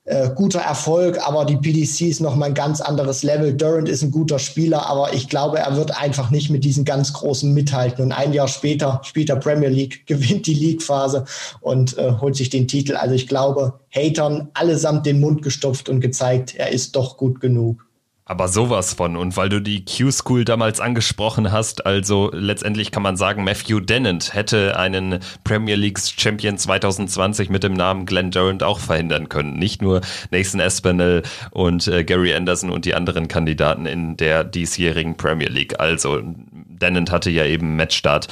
[0.07, 3.53] äh, guter Erfolg, aber die PDC ist noch mal ein ganz anderes Level.
[3.55, 7.13] Durant ist ein guter Spieler, aber ich glaube, er wird einfach nicht mit diesen ganz
[7.13, 8.05] großen mithalten.
[8.05, 11.25] Und ein Jahr später spielt er Premier League, gewinnt die League-Phase
[11.61, 12.95] und äh, holt sich den Titel.
[12.95, 17.86] Also ich glaube, Hatern allesamt den Mund gestopft und gezeigt, er ist doch gut genug.
[18.29, 19.17] Aber sowas von.
[19.17, 24.35] Und weil du die Q-School damals angesprochen hast, also letztendlich kann man sagen, Matthew Dennant
[24.35, 29.57] hätte einen Premier League Champion 2020 mit dem Namen Glenn Durant auch verhindern können.
[29.61, 30.01] Nicht nur
[30.33, 35.79] Nathan Espinel und äh, Gary Anderson und die anderen Kandidaten in der diesjährigen Premier League.
[35.79, 38.27] Also Dennant hatte ja eben Matchstart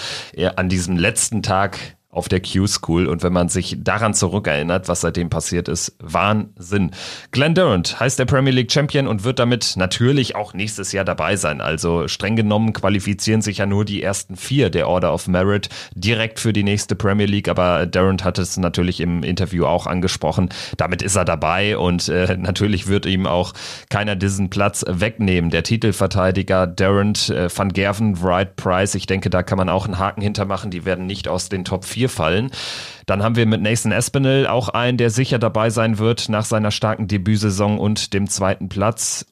[0.56, 1.78] an diesem letzten Tag
[2.14, 3.06] auf der Q-School.
[3.06, 6.92] Und wenn man sich daran zurückerinnert, was seitdem passiert ist, Wahnsinn.
[7.32, 11.36] Glenn Durant heißt der Premier League Champion und wird damit natürlich auch nächstes Jahr dabei
[11.36, 11.60] sein.
[11.60, 16.38] Also streng genommen qualifizieren sich ja nur die ersten vier der Order of Merit direkt
[16.38, 17.48] für die nächste Premier League.
[17.48, 20.50] Aber Durant hat es natürlich im Interview auch angesprochen.
[20.76, 23.52] Damit ist er dabei und äh, natürlich wird ihm auch
[23.90, 25.50] keiner diesen Platz wegnehmen.
[25.50, 29.98] Der Titelverteidiger Durant, äh, Van Gerven, Wright, Price, ich denke, da kann man auch einen
[29.98, 30.70] Haken hintermachen.
[30.70, 32.50] Die werden nicht aus den Top 4 4 fallen.
[33.06, 36.70] Dann haben wir mit Nathan Espinel auch einen, der sicher dabei sein wird nach seiner
[36.70, 39.26] starken Debütsaison und dem zweiten Platz.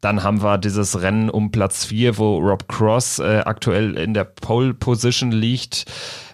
[0.00, 4.24] Dann haben wir dieses Rennen um Platz 4, wo Rob Cross äh, aktuell in der
[4.24, 5.86] Pole Position liegt.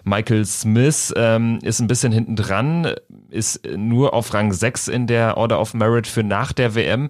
[0.03, 2.93] Michael Smith ähm, ist ein bisschen hinten dran,
[3.29, 7.09] ist nur auf Rang 6 in der Order of Merit für nach der WM.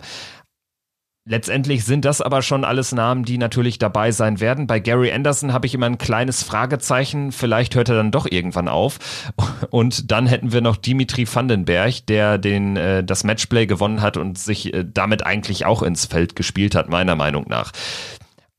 [1.26, 4.68] Letztendlich sind das aber schon alles Namen, die natürlich dabei sein werden.
[4.68, 7.32] Bei Gary Anderson habe ich immer ein kleines Fragezeichen.
[7.32, 9.00] Vielleicht hört er dann doch irgendwann auf.
[9.70, 14.38] Und dann hätten wir noch Dimitri Vandenberg, der den äh, das Matchplay gewonnen hat und
[14.38, 17.72] sich äh, damit eigentlich auch ins Feld gespielt hat, meiner Meinung nach.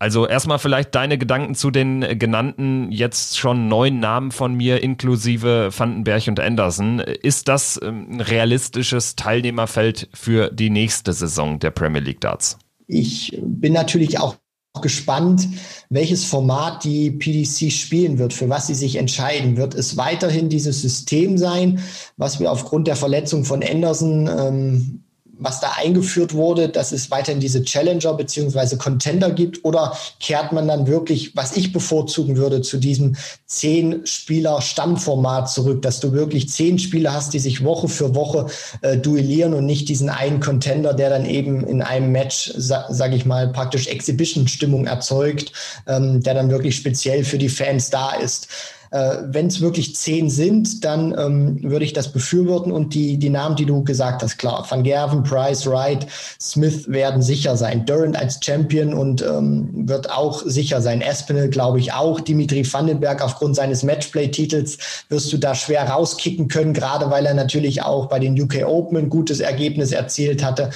[0.05, 4.83] Also erstmal vielleicht deine Gedanken zu den äh, genannten jetzt schon neun Namen von mir,
[4.83, 6.99] inklusive Vandenberg und Anderson.
[6.99, 12.59] Ist das ähm, ein realistisches Teilnehmerfeld für die nächste Saison der Premier League Darts?
[12.87, 14.37] Ich bin natürlich auch
[14.83, 15.49] gespannt,
[15.89, 19.57] welches Format die PDC spielen wird, für was sie sich entscheiden.
[19.57, 21.81] Wird es weiterhin dieses System sein,
[22.19, 25.05] was wir aufgrund der Verletzung von Anderson ähm,
[25.39, 30.69] was da eingeführt wurde, dass es weiterhin diese Challenger beziehungsweise Contender gibt oder kehrt man
[30.69, 33.17] dann wirklich, was ich bevorzugen würde, zu diesem
[33.47, 38.47] zehn Spieler Stammformat zurück, dass du wirklich zehn Spieler hast, die sich Woche für Woche
[38.83, 43.17] äh, duellieren und nicht diesen einen Contender, der dann eben in einem Match, sa sage
[43.17, 45.53] ich mal, praktisch Exhibition-Stimmung erzeugt,
[45.87, 48.49] ähm, der dann wirklich speziell für die Fans da ist.
[48.95, 53.29] Äh, Wenn es wirklich zehn sind, dann ähm, würde ich das befürworten und die, die
[53.29, 56.07] Namen, die du gesagt hast, klar, Van Gerven, Price, Wright,
[56.41, 57.87] Smith werden sicher sein.
[57.87, 61.01] Durant als Champion und ähm, wird auch sicher sein.
[61.01, 62.21] Espinel glaube ich auch.
[62.21, 64.79] Dimitri Vandenberg aufgrund seines Matchplay-Titels
[65.09, 68.97] wirst du da schwer rauskicken können, gerade weil er natürlich auch bei den UK Open
[68.97, 70.71] ein gutes Ergebnis erzielt hatte.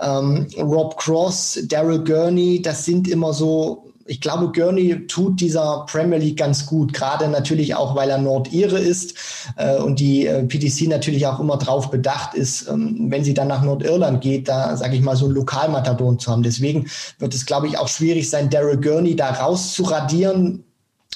[0.00, 6.18] Ähm, Rob Cross, Daryl Gurney, das sind immer so ich glaube, Gurney tut dieser Premier
[6.18, 9.14] League ganz gut, gerade natürlich auch, weil er Nordire ist
[9.56, 13.48] äh, und die äh, PTC natürlich auch immer drauf bedacht ist, ähm, wenn sie dann
[13.48, 16.42] nach Nordirland geht, da sage ich mal so ein Lokalmatadon zu haben.
[16.42, 16.86] Deswegen
[17.18, 20.64] wird es, glaube ich, auch schwierig sein, Daryl Gurney da rauszuradieren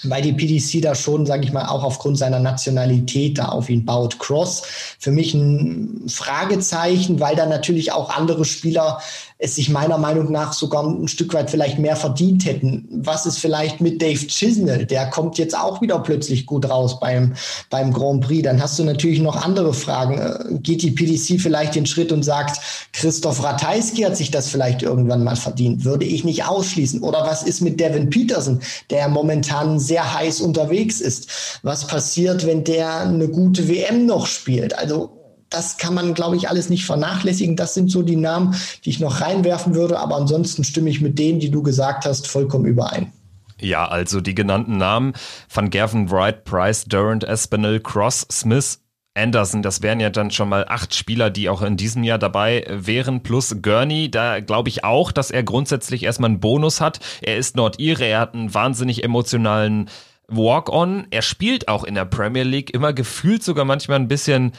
[0.04, 3.84] weil die PDC da schon, sage ich mal, auch aufgrund seiner Nationalität da auf ihn
[3.84, 4.18] baut.
[4.18, 4.62] Cross
[4.98, 9.00] für mich ein Fragezeichen, weil da natürlich auch andere Spieler
[9.40, 12.88] es sich meiner Meinung nach sogar ein Stück weit vielleicht mehr verdient hätten.
[12.90, 14.84] Was ist vielleicht mit Dave Chisnell?
[14.84, 17.34] Der kommt jetzt auch wieder plötzlich gut raus beim,
[17.70, 18.42] beim Grand Prix.
[18.42, 20.18] Dann hast du natürlich noch andere Fragen.
[20.18, 22.60] Äh, geht die PDC vielleicht den Schritt und sagt,
[22.92, 25.84] Christoph Ratajski hat sich das vielleicht irgendwann mal verdient?
[25.84, 27.02] Würde ich nicht ausschließen.
[27.02, 31.60] Oder was ist mit Devin Peterson, der momentan sehr heiß unterwegs ist?
[31.62, 34.76] Was passiert, wenn der eine gute WM noch spielt?
[34.76, 35.17] Also
[35.50, 37.56] das kann man, glaube ich, alles nicht vernachlässigen.
[37.56, 39.98] Das sind so die Namen, die ich noch reinwerfen würde.
[39.98, 43.12] Aber ansonsten stimme ich mit denen, die du gesagt hast, vollkommen überein.
[43.60, 45.14] Ja, also die genannten Namen
[45.48, 48.80] von Gavin Wright, Price, Durant, Espinel, Cross, Smith,
[49.18, 52.64] Anderson, das wären ja dann schon mal acht Spieler, die auch in diesem Jahr dabei
[52.68, 54.10] wären, plus Gurney.
[54.10, 57.00] Da glaube ich auch, dass er grundsätzlich erstmal einen Bonus hat.
[57.20, 59.90] Er ist Nordire, er hat einen wahnsinnig emotionalen
[60.28, 61.06] Walk-on.
[61.10, 64.52] Er spielt auch in der Premier League, immer gefühlt sogar manchmal ein bisschen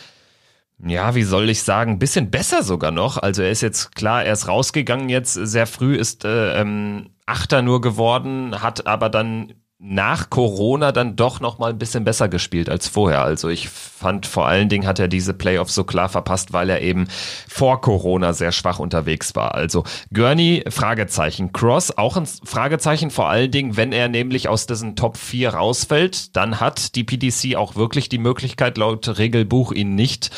[0.85, 3.17] ja, wie soll ich sagen, ein bisschen besser sogar noch.
[3.17, 7.61] Also er ist jetzt klar, er ist rausgegangen jetzt sehr früh, ist äh, ähm, Achter
[7.61, 12.69] nur geworden, hat aber dann nach Corona dann doch noch mal ein bisschen besser gespielt
[12.69, 13.21] als vorher.
[13.21, 16.81] Also ich fand vor allen Dingen hat er diese Playoffs so klar verpasst, weil er
[16.81, 17.07] eben
[17.47, 19.55] vor Corona sehr schwach unterwegs war.
[19.55, 21.53] Also Gurney, Fragezeichen.
[21.53, 26.35] Cross, auch ein Fragezeichen, vor allen Dingen, wenn er nämlich aus diesen Top 4 rausfällt,
[26.35, 30.31] dann hat die PDC auch wirklich die Möglichkeit, laut Regelbuch ihn nicht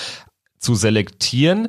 [0.61, 1.67] zu selektieren.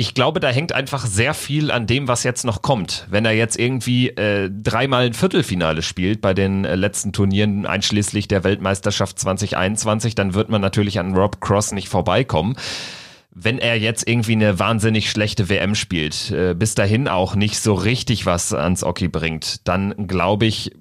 [0.00, 3.08] Ich glaube, da hängt einfach sehr viel an dem, was jetzt noch kommt.
[3.10, 8.28] Wenn er jetzt irgendwie äh, dreimal ein Viertelfinale spielt bei den äh, letzten Turnieren, einschließlich
[8.28, 12.54] der Weltmeisterschaft 2021, dann wird man natürlich an Rob Cross nicht vorbeikommen.
[13.40, 17.74] wenn er jetzt irgendwie eine wahnsinnig schlechte WM spielt, äh, bis dahin auch nicht so
[17.74, 20.72] richtig was ans Oki bringt, dann glaube ich,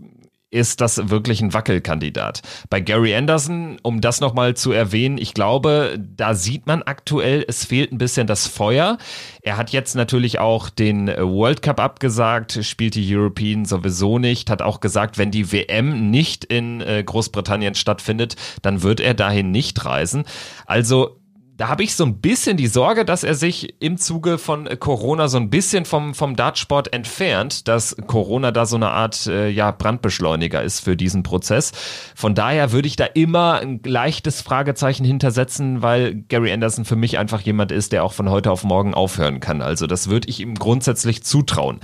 [0.50, 2.42] ist das wirklich ein Wackelkandidat.
[2.70, 7.66] Bei Gary Anderson, um das nochmal zu erwähnen, ich glaube, da sieht man aktuell, es
[7.66, 8.98] fehlt ein bisschen das Feuer.
[9.42, 14.62] Er hat jetzt natürlich auch den World Cup abgesagt, spielt die European sowieso nicht, hat
[14.62, 19.84] auch gesagt, wenn die WM nicht in äh, Großbritannien stattfindet, dann wird er dahin nicht
[19.84, 20.24] reisen.
[20.66, 21.20] Also
[21.58, 25.28] da habe ich so ein bisschen die Sorge, dass er sich im Zuge von Corona
[25.28, 29.72] so ein bisschen vom, vom Dartsport entfernt, dass Corona da so eine Art äh, ja,
[29.72, 31.72] Brandbeschleuniger ist für diesen Prozess.
[32.16, 37.18] Von daher würde ich da immer ein leichtes Fragezeichen hintersetzen, weil Gary Anderson für mich
[37.18, 39.64] einfach jemand ist, der auch von heute auf morgen aufhören kann.
[39.64, 41.80] Also das würde ich ihm grundsätzlich zutrauen.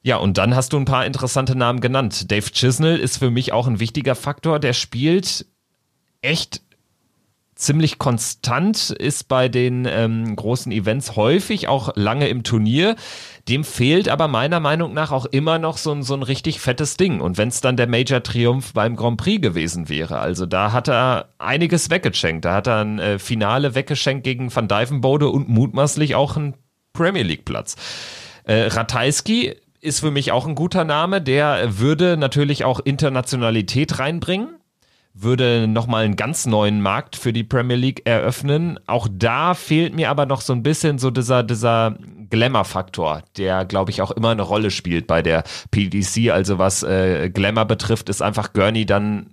[0.00, 2.30] Ja, und dann hast du ein paar interessante Namen genannt.
[2.30, 4.60] Dave Chisnell ist für mich auch ein wichtiger Faktor.
[4.60, 5.46] Der spielt
[6.24, 6.62] echt
[7.54, 12.96] ziemlich konstant, ist bei den ähm, großen Events häufig auch lange im Turnier.
[13.48, 16.96] Dem fehlt aber meiner Meinung nach auch immer noch so ein, so ein richtig fettes
[16.96, 17.20] Ding.
[17.20, 21.28] Und wenn es dann der Major-Triumph beim Grand Prix gewesen wäre, also da hat er
[21.38, 22.44] einiges weggeschenkt.
[22.44, 26.54] Da hat er ein äh, Finale weggeschenkt gegen Van Dijvenbode und mutmaßlich auch einen
[26.92, 27.76] Premier League-Platz.
[28.44, 31.20] Äh, Ratajski ist für mich auch ein guter Name.
[31.20, 34.56] Der würde natürlich auch Internationalität reinbringen
[35.14, 38.80] würde nochmal einen ganz neuen Markt für die Premier League eröffnen.
[38.86, 41.96] Auch da fehlt mir aber noch so ein bisschen so dieser, dieser
[42.30, 46.30] Glamour-Faktor, der, glaube ich, auch immer eine Rolle spielt bei der PDC.
[46.32, 49.30] Also was äh, Glamour betrifft, ist einfach Gurney dann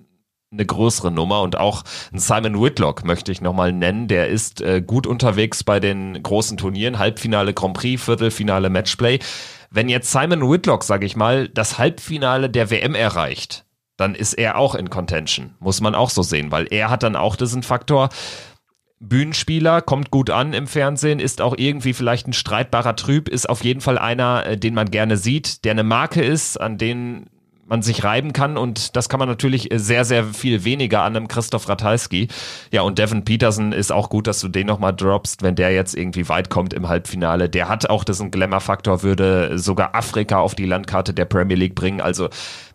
[0.52, 4.08] eine größere Nummer und auch Simon Whitlock möchte ich nochmal nennen.
[4.08, 9.20] Der ist äh, gut unterwegs bei den großen Turnieren, Halbfinale Grand Prix, Viertelfinale Matchplay.
[9.72, 13.66] Wenn jetzt Simon Whitlock, sage ich mal, das Halbfinale der WM erreicht,
[14.02, 15.54] dann ist er auch in Contention.
[15.60, 18.10] Muss man auch so sehen, weil er hat dann auch diesen Faktor.
[19.04, 23.64] Bühnenspieler, kommt gut an im Fernsehen, ist auch irgendwie vielleicht ein streitbarer Trüb, ist auf
[23.64, 27.26] jeden Fall einer, äh, den man gerne sieht, der eine Marke ist, an den
[27.66, 31.30] man sich reiben kann und das kann man natürlich sehr, sehr viel weniger an einem
[31.30, 32.28] Christoph Ratajski.
[32.72, 35.96] Ja, und Devin Peterson ist auch gut, dass du den nochmal droppst, wenn der jetzt
[35.96, 37.50] irgendwie weit kommt im Halbfinale.
[37.50, 42.02] Der hat auch diesen Glamour-Faktor, würde sogar Afrika auf die Landkarte der Premier League bringen.
[42.02, 42.28] Also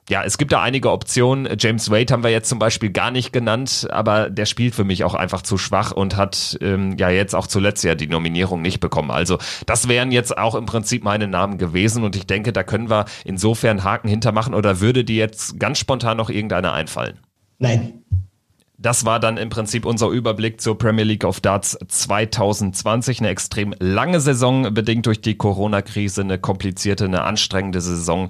[0.08, 1.48] ja, es gibt da einige Optionen.
[1.58, 5.02] James Wade haben wir jetzt zum Beispiel gar nicht genannt, aber der spielt für mich
[5.02, 8.78] auch einfach zu schwach und hat ähm, ja jetzt auch zuletzt ja die Nominierung nicht
[8.78, 9.10] bekommen.
[9.10, 12.88] Also das wären jetzt auch im Prinzip meine Namen gewesen und ich denke, da können
[12.88, 17.18] wir insofern Haken hintermachen oder würde dir jetzt ganz spontan noch irgendeiner einfallen?
[17.58, 18.04] Nein.
[18.78, 23.20] Das war dann im Prinzip unser Überblick zur Premier League of Darts 2020.
[23.20, 28.28] Eine extrem lange Saison, bedingt durch die Corona-Krise, eine komplizierte, eine anstrengende Saison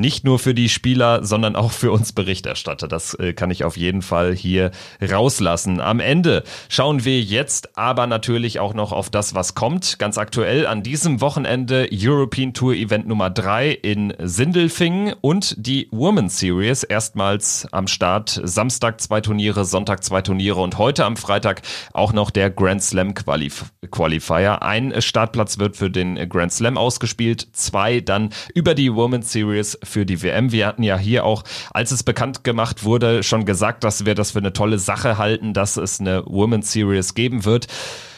[0.00, 2.88] nicht nur für die Spieler, sondern auch für uns Berichterstatter.
[2.88, 4.70] Das äh, kann ich auf jeden Fall hier
[5.00, 5.80] rauslassen.
[5.80, 9.98] Am Ende schauen wir jetzt aber natürlich auch noch auf das, was kommt.
[9.98, 16.38] Ganz aktuell an diesem Wochenende European Tour Event Nummer 3 in Sindelfingen und die Women's
[16.38, 18.40] Series erstmals am Start.
[18.42, 23.14] Samstag zwei Turniere, Sonntag zwei Turniere und heute am Freitag auch noch der Grand Slam
[23.14, 24.62] Qualif Qualifier.
[24.62, 30.06] Ein Startplatz wird für den Grand Slam ausgespielt, zwei dann über die Women's Series für
[30.06, 30.52] die WM.
[30.52, 34.30] Wir hatten ja hier auch, als es bekannt gemacht wurde, schon gesagt, dass wir das
[34.30, 37.66] für eine tolle Sache halten, dass es eine Women's Series geben wird.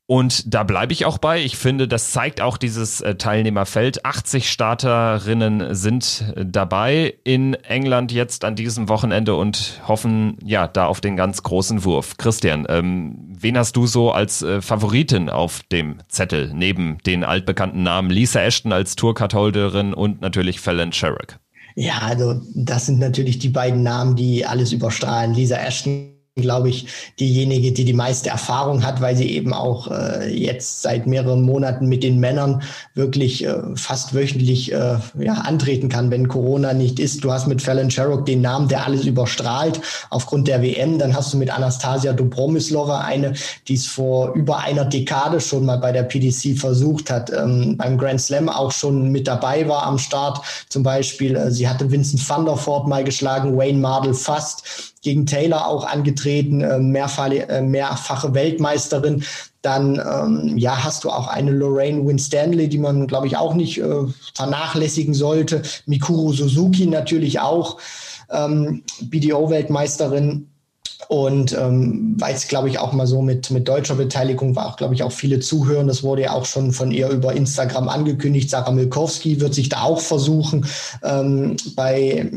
[0.06, 1.42] Und da bleibe ich auch bei.
[1.42, 4.04] Ich finde, das zeigt auch dieses äh, Teilnehmerfeld.
[4.04, 10.86] 80 Starterinnen sind äh, dabei in England jetzt an diesem Wochenende und hoffen ja da
[10.86, 12.16] auf den ganz großen Wurf.
[12.18, 17.82] Christian, ähm, wen hast du so als äh, Favoritin auf dem Zettel neben den altbekannten
[17.82, 21.38] Namen Lisa Ashton als Tourcard-Holderin und natürlich Fallon Sherrick?
[21.74, 25.34] Ja, also das sind natürlich die beiden Namen, die alles überstrahlen.
[25.34, 26.86] Lisa Ashton glaube ich,
[27.20, 31.88] diejenige, die die meiste Erfahrung hat, weil sie eben auch äh, jetzt seit mehreren Monaten
[31.88, 32.62] mit den Männern
[32.94, 37.22] wirklich äh, fast wöchentlich äh, ja, antreten kann, wenn Corona nicht ist.
[37.22, 40.98] Du hast mit Fallon Sherrock den Namen, der alles überstrahlt aufgrund der WM.
[40.98, 43.34] Dann hast du mit Anastasia Dobromislova eine,
[43.68, 47.98] die es vor über einer Dekade schon mal bei der PDC versucht hat, ähm, beim
[47.98, 50.40] Grand Slam auch schon mit dabei war am Start.
[50.70, 55.26] Zum Beispiel, äh, sie hatte Vincent van der Voort mal geschlagen, Wayne Mardell fast gegen
[55.26, 59.24] Taylor auch angetreten, äh, mehrfache, äh, mehrfache Weltmeisterin.
[59.60, 63.78] Dann ähm, ja, hast du auch eine Lorraine Winstanley, die man, glaube ich, auch nicht
[63.78, 65.62] äh, vernachlässigen sollte.
[65.86, 67.78] Mikuru Suzuki natürlich auch,
[68.30, 70.48] ähm, BDO-Weltmeisterin.
[71.08, 74.76] Und ähm, weil es, glaube ich, auch mal so mit, mit deutscher Beteiligung war, auch,
[74.76, 75.88] glaube ich, auch viele zuhören.
[75.88, 78.50] Das wurde ja auch schon von ihr über Instagram angekündigt.
[78.50, 80.64] Sarah Milkowski wird sich da auch versuchen,
[81.02, 82.30] ähm, bei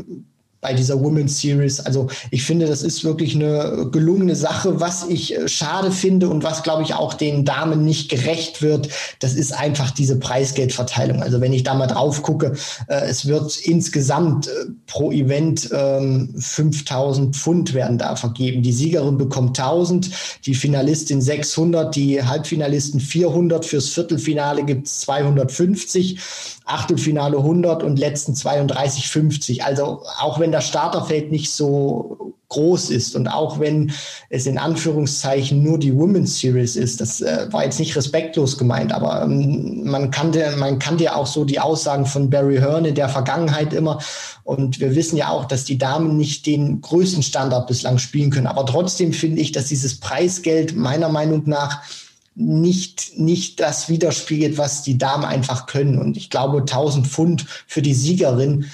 [0.66, 1.78] bei dieser Women's Series.
[1.78, 4.80] Also ich finde, das ist wirklich eine gelungene Sache.
[4.80, 8.88] Was ich äh, schade finde und was, glaube ich, auch den Damen nicht gerecht wird,
[9.20, 11.22] das ist einfach diese Preisgeldverteilung.
[11.22, 12.54] Also wenn ich da mal drauf gucke,
[12.88, 14.50] äh, es wird insgesamt äh,
[14.88, 18.64] pro Event ähm, 5000 Pfund werden da vergeben.
[18.64, 20.10] Die Siegerin bekommt 1000,
[20.46, 26.18] die Finalistin 600, die Halbfinalisten 400, fürs Viertelfinale gibt es 250,
[26.66, 29.64] Achtelfinale 100 und letzten 32, 50.
[29.64, 33.92] Also auch wenn das Starterfeld nicht so groß ist und auch wenn
[34.30, 38.92] es in Anführungszeichen nur die Women's Series ist, das äh, war jetzt nicht respektlos gemeint,
[38.92, 42.94] aber ähm, man kannte, man kannte ja auch so die Aussagen von Barry Hearn in
[42.94, 43.98] der Vergangenheit immer
[44.44, 48.46] und wir wissen ja auch, dass die Damen nicht den größten Standard bislang spielen können,
[48.46, 51.82] aber trotzdem finde ich, dass dieses Preisgeld meiner Meinung nach
[52.36, 55.98] nicht, nicht das widerspiegelt, was die Damen einfach können.
[55.98, 58.66] Und ich glaube, 1000 Pfund für die Siegerin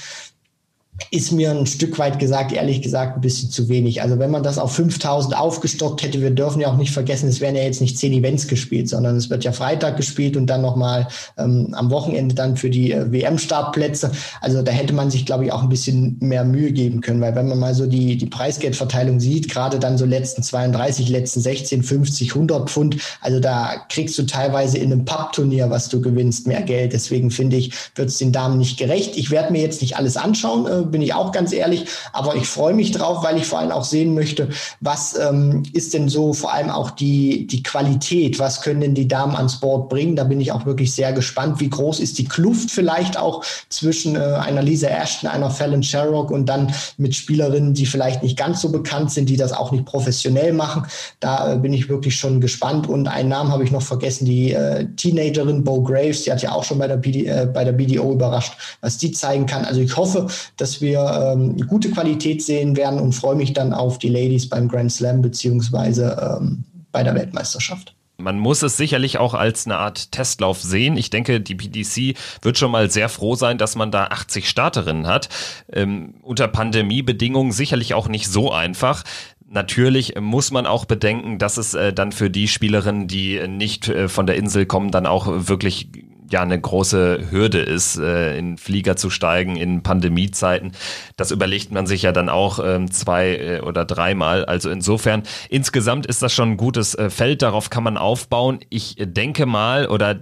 [1.10, 4.02] ist mir ein Stück weit gesagt, ehrlich gesagt, ein bisschen zu wenig.
[4.02, 7.40] Also wenn man das auf 5000 aufgestockt hätte, wir dürfen ja auch nicht vergessen, es
[7.40, 10.62] werden ja jetzt nicht zehn Events gespielt, sondern es wird ja Freitag gespielt und dann
[10.62, 14.12] nochmal ähm, am Wochenende dann für die äh, WM-Startplätze.
[14.40, 17.34] Also da hätte man sich, glaube ich, auch ein bisschen mehr Mühe geben können, weil
[17.34, 21.82] wenn man mal so die, die Preisgeldverteilung sieht, gerade dann so letzten 32, letzten 16,
[21.82, 26.62] 50, 100 Pfund, also da kriegst du teilweise in einem Pub-Turnier, was du gewinnst, mehr
[26.62, 26.92] Geld.
[26.92, 29.16] Deswegen finde ich, wird es den Damen nicht gerecht.
[29.16, 31.86] Ich werde mir jetzt nicht alles anschauen, äh, bin ich auch ganz ehrlich.
[32.12, 35.94] Aber ich freue mich drauf, weil ich vor allem auch sehen möchte, was ähm, ist
[35.94, 39.88] denn so vor allem auch die, die Qualität, was können denn die Damen ans Board
[39.88, 40.16] bringen.
[40.16, 44.16] Da bin ich auch wirklich sehr gespannt, wie groß ist die Kluft vielleicht auch zwischen
[44.16, 48.60] äh, einer Lisa Ashton, einer Fallon Sherrock und dann mit Spielerinnen, die vielleicht nicht ganz
[48.60, 50.86] so bekannt sind, die das auch nicht professionell machen.
[51.20, 52.86] Da äh, bin ich wirklich schon gespannt.
[52.86, 56.52] Und einen Namen habe ich noch vergessen, die äh, Teenagerin Bo Graves, die hat ja
[56.52, 59.64] auch schon bei der, BD, äh, bei der BDO überrascht, was die zeigen kann.
[59.64, 60.26] Also ich hoffe,
[60.56, 64.68] dass wir ähm, gute Qualität sehen werden und freue mich dann auf die Ladies beim
[64.68, 67.94] Grand Slam beziehungsweise ähm, bei der Weltmeisterschaft.
[68.18, 70.96] Man muss es sicherlich auch als eine Art Testlauf sehen.
[70.96, 75.06] Ich denke, die PDC wird schon mal sehr froh sein, dass man da 80 Starterinnen
[75.06, 75.28] hat.
[75.72, 79.02] Ähm, unter Pandemiebedingungen sicherlich auch nicht so einfach.
[79.48, 84.08] Natürlich muss man auch bedenken, dass es äh, dann für die Spielerinnen, die nicht äh,
[84.08, 85.88] von der Insel kommen, dann auch wirklich
[86.30, 90.72] ja eine große Hürde ist, äh, in Flieger zu steigen in Pandemiezeiten.
[91.16, 94.44] Das überlegt man sich ja dann auch ähm, zwei äh, oder dreimal.
[94.44, 98.60] Also insofern, insgesamt ist das schon ein gutes äh, Feld, darauf kann man aufbauen.
[98.70, 100.20] Ich denke mal oder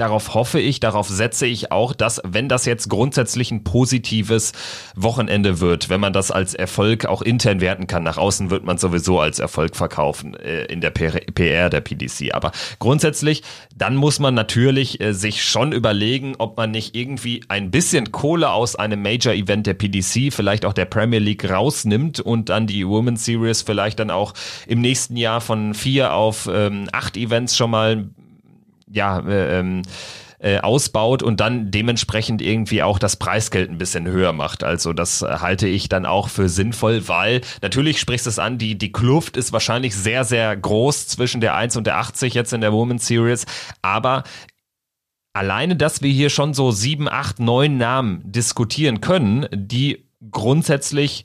[0.00, 4.52] Darauf hoffe ich, darauf setze ich auch, dass, wenn das jetzt grundsätzlich ein positives
[4.96, 8.78] Wochenende wird, wenn man das als Erfolg auch intern werten kann, nach außen wird man
[8.78, 12.32] sowieso als Erfolg verkaufen äh, in der PR der PDC.
[12.32, 13.42] Aber grundsätzlich,
[13.76, 18.52] dann muss man natürlich äh, sich schon überlegen, ob man nicht irgendwie ein bisschen Kohle
[18.52, 23.26] aus einem Major-Event der PDC, vielleicht auch der Premier League rausnimmt und dann die Women's
[23.26, 24.32] Series vielleicht dann auch
[24.66, 28.08] im nächsten Jahr von vier auf ähm, acht Events schon mal
[28.92, 29.82] ja, äh, ähm,
[30.42, 34.64] äh, ausbaut und dann dementsprechend irgendwie auch das Preisgeld ein bisschen höher macht.
[34.64, 38.90] Also das halte ich dann auch für sinnvoll, weil natürlich sprichst es an, die, die
[38.90, 42.72] Kluft ist wahrscheinlich sehr, sehr groß zwischen der 1 und der 80 jetzt in der
[42.72, 43.44] Women's Series,
[43.82, 44.24] aber
[45.34, 51.24] alleine, dass wir hier schon so sieben, acht, neun Namen diskutieren können, die grundsätzlich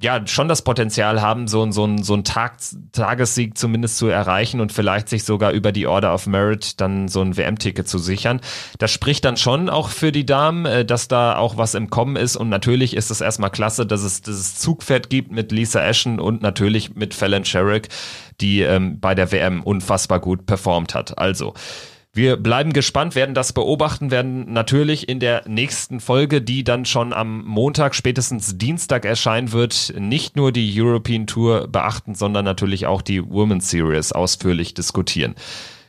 [0.00, 2.58] ja schon das Potenzial haben, so, so, so einen Tag,
[2.92, 7.20] Tagessieg zumindest zu erreichen und vielleicht sich sogar über die Order of Merit dann so
[7.20, 8.40] ein WM-Ticket zu sichern.
[8.78, 12.14] Das spricht dann schon auch für die Damen, äh, dass da auch was im Kommen
[12.14, 16.20] ist und natürlich ist es erstmal klasse, dass es dieses Zugpferd gibt mit Lisa Ashen
[16.20, 17.88] und natürlich mit Fallon Sherrick,
[18.40, 21.18] die ähm, bei der WM unfassbar gut performt hat.
[21.18, 21.54] Also
[22.18, 27.14] wir bleiben gespannt, werden das beobachten, werden natürlich in der nächsten Folge, die dann schon
[27.14, 33.00] am Montag, spätestens Dienstag erscheinen wird, nicht nur die European Tour beachten, sondern natürlich auch
[33.00, 35.36] die Women's Series ausführlich diskutieren.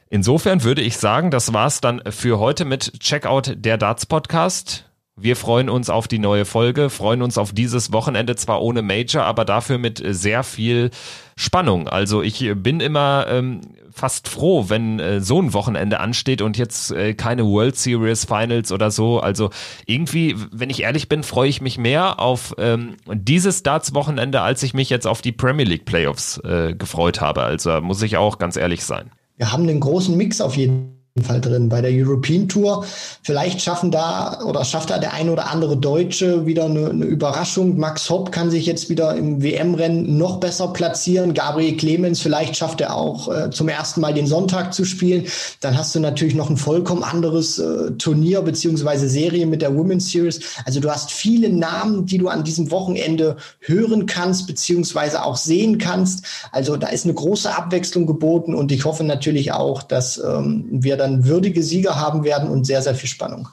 [0.10, 4.89] Insofern würde ich sagen, das war's dann für heute mit Checkout der Darts Podcast.
[5.22, 9.24] Wir freuen uns auf die neue Folge, freuen uns auf dieses Wochenende zwar ohne Major,
[9.24, 10.92] aber dafür mit sehr viel
[11.36, 11.90] Spannung.
[11.90, 13.62] Also ich bin immer ähm,
[13.92, 18.72] fast froh, wenn äh, so ein Wochenende ansteht und jetzt äh, keine World Series Finals
[18.72, 19.20] oder so.
[19.20, 19.50] Also
[19.86, 24.74] irgendwie, wenn ich ehrlich bin, freue ich mich mehr auf ähm, dieses Darts-Wochenende, als ich
[24.74, 27.44] mich jetzt auf die Premier League Playoffs äh, gefreut habe.
[27.44, 29.12] Also muss ich auch ganz ehrlich sein.
[29.36, 31.70] Wir haben einen großen Mix auf jeden Fall drin.
[31.70, 32.86] Bei der European Tour,
[33.24, 37.78] vielleicht schaffen da oder schafft da der ein oder andere Deutsche wieder eine, eine Überraschung.
[37.78, 41.34] Max Hopp kann sich jetzt wieder im WM-Rennen noch besser platzieren.
[41.34, 45.26] Gabriel Clemens, vielleicht schafft er auch äh, zum ersten Mal den Sonntag zu spielen.
[45.62, 50.12] Dann hast du natürlich noch ein vollkommen anderes äh, Turnier beziehungsweise Serie mit der Women's
[50.12, 50.40] Series.
[50.66, 55.78] Also du hast viele Namen, die du an diesem Wochenende hören kannst beziehungsweise auch sehen
[55.78, 56.26] kannst.
[56.52, 60.98] Also da ist eine große Abwechslung geboten und ich hoffe natürlich auch, dass ähm, wir
[60.98, 63.48] dann dann würdige Sieger haben werden und sehr, sehr viel Spannung.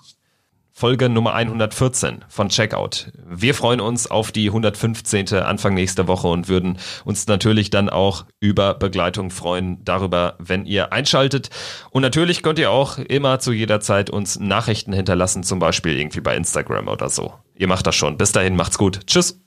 [0.79, 3.11] Folge Nummer 114 von Checkout.
[3.27, 5.33] Wir freuen uns auf die 115.
[5.33, 6.77] Anfang nächster Woche und würden
[7.07, 11.49] uns natürlich dann auch über Begleitung freuen, darüber, wenn ihr einschaltet.
[11.89, 16.21] Und natürlich könnt ihr auch immer zu jeder Zeit uns Nachrichten hinterlassen, zum Beispiel irgendwie
[16.21, 17.33] bei Instagram oder so.
[17.55, 18.19] Ihr macht das schon.
[18.19, 19.07] Bis dahin, macht's gut.
[19.07, 19.46] Tschüss.